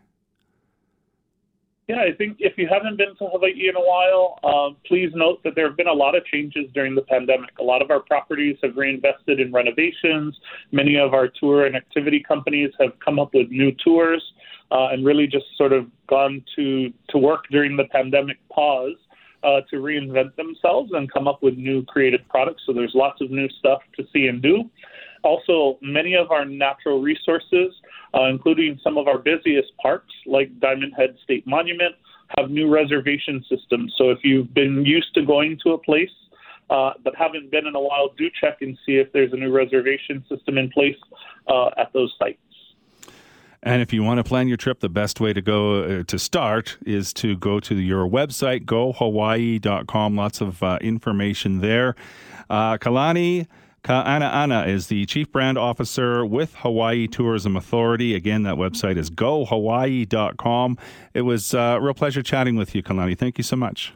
Yeah, 1.87 2.01
I 2.01 2.15
think 2.15 2.37
if 2.39 2.57
you 2.57 2.67
haven't 2.71 2.97
been 2.97 3.15
to 3.17 3.25
Hawaii 3.25 3.67
in 3.67 3.75
a 3.75 3.79
while, 3.79 4.39
um, 4.43 4.77
please 4.85 5.11
note 5.13 5.41
that 5.43 5.55
there 5.55 5.67
have 5.67 5.75
been 5.75 5.87
a 5.87 5.93
lot 5.93 6.15
of 6.15 6.23
changes 6.25 6.65
during 6.73 6.95
the 6.95 7.01
pandemic. 7.01 7.49
A 7.59 7.63
lot 7.63 7.81
of 7.81 7.91
our 7.91 7.99
properties 7.99 8.55
have 8.63 8.77
reinvested 8.77 9.39
in 9.39 9.51
renovations. 9.51 10.37
Many 10.71 10.97
of 10.97 11.13
our 11.13 11.27
tour 11.27 11.65
and 11.65 11.75
activity 11.75 12.23
companies 12.25 12.71
have 12.79 12.91
come 13.03 13.19
up 13.19 13.33
with 13.33 13.49
new 13.49 13.71
tours 13.83 14.23
uh, 14.71 14.89
and 14.91 15.05
really 15.05 15.27
just 15.27 15.45
sort 15.57 15.73
of 15.73 15.87
gone 16.07 16.43
to, 16.55 16.93
to 17.09 17.17
work 17.17 17.45
during 17.49 17.75
the 17.75 17.85
pandemic 17.85 18.37
pause. 18.49 18.95
Uh, 19.43 19.59
to 19.71 19.77
reinvent 19.77 20.35
themselves 20.35 20.91
and 20.93 21.11
come 21.11 21.27
up 21.27 21.41
with 21.41 21.57
new 21.57 21.83
creative 21.85 22.21
products. 22.29 22.61
So 22.67 22.73
there's 22.73 22.91
lots 22.93 23.21
of 23.21 23.31
new 23.31 23.49
stuff 23.57 23.81
to 23.97 24.03
see 24.13 24.27
and 24.27 24.39
do. 24.39 24.69
Also, 25.23 25.77
many 25.81 26.15
of 26.15 26.31
our 26.31 26.45
natural 26.45 27.01
resources 27.01 27.73
uh, 28.13 28.25
including 28.25 28.79
some 28.83 28.97
of 28.97 29.07
our 29.07 29.17
busiest 29.17 29.75
parks 29.77 30.13
like 30.25 30.59
Diamond 30.59 30.93
Head 30.97 31.15
State 31.23 31.47
Monument, 31.47 31.95
have 32.37 32.49
new 32.49 32.69
reservation 32.69 33.43
systems. 33.49 33.93
So 33.97 34.09
if 34.09 34.19
you've 34.23 34.53
been 34.53 34.85
used 34.85 35.13
to 35.15 35.25
going 35.25 35.59
to 35.63 35.71
a 35.71 35.77
place 35.77 36.09
uh, 36.69 36.91
but 37.03 37.13
haven't 37.15 37.51
been 37.51 37.67
in 37.67 37.75
a 37.75 37.79
while, 37.79 38.09
do 38.17 38.29
check 38.39 38.57
and 38.61 38.77
see 38.85 38.93
if 38.93 39.11
there's 39.11 39.33
a 39.33 39.35
new 39.35 39.51
reservation 39.51 40.23
system 40.29 40.57
in 40.57 40.69
place 40.69 40.95
uh, 41.47 41.69
at 41.77 41.91
those 41.93 42.13
sites. 42.17 42.39
And 43.63 43.81
if 43.81 43.93
you 43.93 44.01
want 44.01 44.17
to 44.17 44.23
plan 44.23 44.47
your 44.47 44.57
trip, 44.57 44.79
the 44.79 44.89
best 44.89 45.19
way 45.19 45.33
to 45.33 45.41
go 45.41 45.83
uh, 45.83 46.03
to 46.07 46.17
start 46.17 46.77
is 46.85 47.13
to 47.15 47.37
go 47.37 47.59
to 47.59 47.75
your 47.75 48.07
website, 48.07 48.65
gohawaii.com. 48.65 50.15
Lots 50.15 50.41
of 50.41 50.63
uh, 50.63 50.79
information 50.81 51.59
there. 51.59 51.95
Uh, 52.49 52.77
Kalani 52.77 53.47
Ka'ana'ana 53.83 54.67
is 54.67 54.87
the 54.87 55.05
Chief 55.07 55.31
Brand 55.31 55.57
Officer 55.57 56.23
with 56.25 56.53
Hawaii 56.55 57.07
Tourism 57.07 57.55
Authority. 57.57 58.13
Again, 58.13 58.43
that 58.43 58.53
website 58.55 58.95
is 58.97 59.09
gohawaii.com. 59.09 60.77
It 61.13 61.21
was 61.21 61.53
uh, 61.55 61.57
a 61.57 61.81
real 61.81 61.93
pleasure 61.95 62.21
chatting 62.21 62.55
with 62.57 62.75
you, 62.75 62.83
Kalani. 62.83 63.17
Thank 63.17 63.37
you 63.39 63.43
so 63.43 63.55
much. 63.55 63.93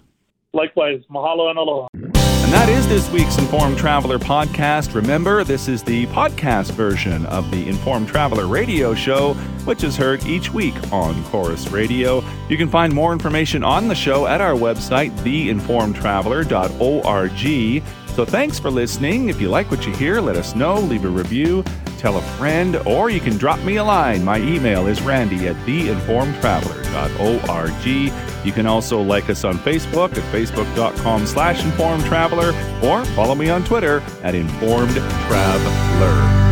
Likewise. 0.54 1.04
Mahalo 1.12 1.50
and 1.50 1.60
aloha. 1.60 1.88
And 1.93 2.54
that 2.54 2.69
is 2.69 2.88
this 2.88 3.10
week's 3.12 3.38
Informed 3.38 3.78
Traveler 3.78 4.17
podcast. 4.19 4.95
Remember, 4.95 5.43
this 5.43 5.67
is 5.67 5.84
the 5.84 6.06
podcast 6.08 6.71
version 6.71 7.26
of 7.26 7.50
the 7.52 7.67
Informed 7.67 8.08
Traveler 8.08 8.48
radio 8.48 8.93
show, 8.93 9.34
which 9.65 9.84
is 9.84 9.98
heard 9.98 10.24
each 10.26 10.54
week 10.54 10.76
on 10.93 11.21
Corus 11.26 11.69
Radio. 11.71 12.24
You 12.48 12.56
can 12.58 12.69
find 12.69 12.93
more 12.93 13.12
information 13.13 13.63
on 13.63 13.88
the 13.88 13.95
show 13.95 14.28
at 14.28 14.41
our 14.41 14.54
website, 14.54 15.12
theinformedtraveler.org. 15.17 17.84
So 18.15 18.23
thanks 18.23 18.60
for 18.60 18.71
listening. 18.71 19.28
If 19.28 19.41
you 19.41 19.49
like 19.49 19.69
what 19.69 19.86
you 19.86 19.93
hear, 19.93 20.21
let 20.21 20.38
us 20.38 20.56
know, 20.56 20.80
leave 20.80 21.04
a 21.04 21.10
review, 21.10 21.65
tell 21.97 22.17
a 22.17 22.21
friend, 22.38 22.78
or 22.88 23.10
you 23.10 23.19
can 23.19 23.38
drop 23.38 23.60
me 23.60 23.75
a 23.75 23.84
line. 23.84 24.23
My 24.23 24.38
email 24.38 24.88
is 24.88 25.01
randy 25.01 25.49
at 25.49 25.58
theinformedtraveler.org. 25.67 28.45
You 28.45 28.51
can 28.54 28.67
also 28.67 29.01
like 29.01 29.30
us 29.30 29.43
on 29.43 29.58
Facebook 29.58 30.17
at 30.17 30.23
facebook.com 30.34 31.28
slash 31.28 31.62
informedtraveler 31.62 32.84
or 32.84 33.04
follow 33.15 33.36
me 33.36 33.49
on 33.49 33.65
Twitter 33.65 33.99
at 34.23 34.34
informedtraveler. 34.34 36.44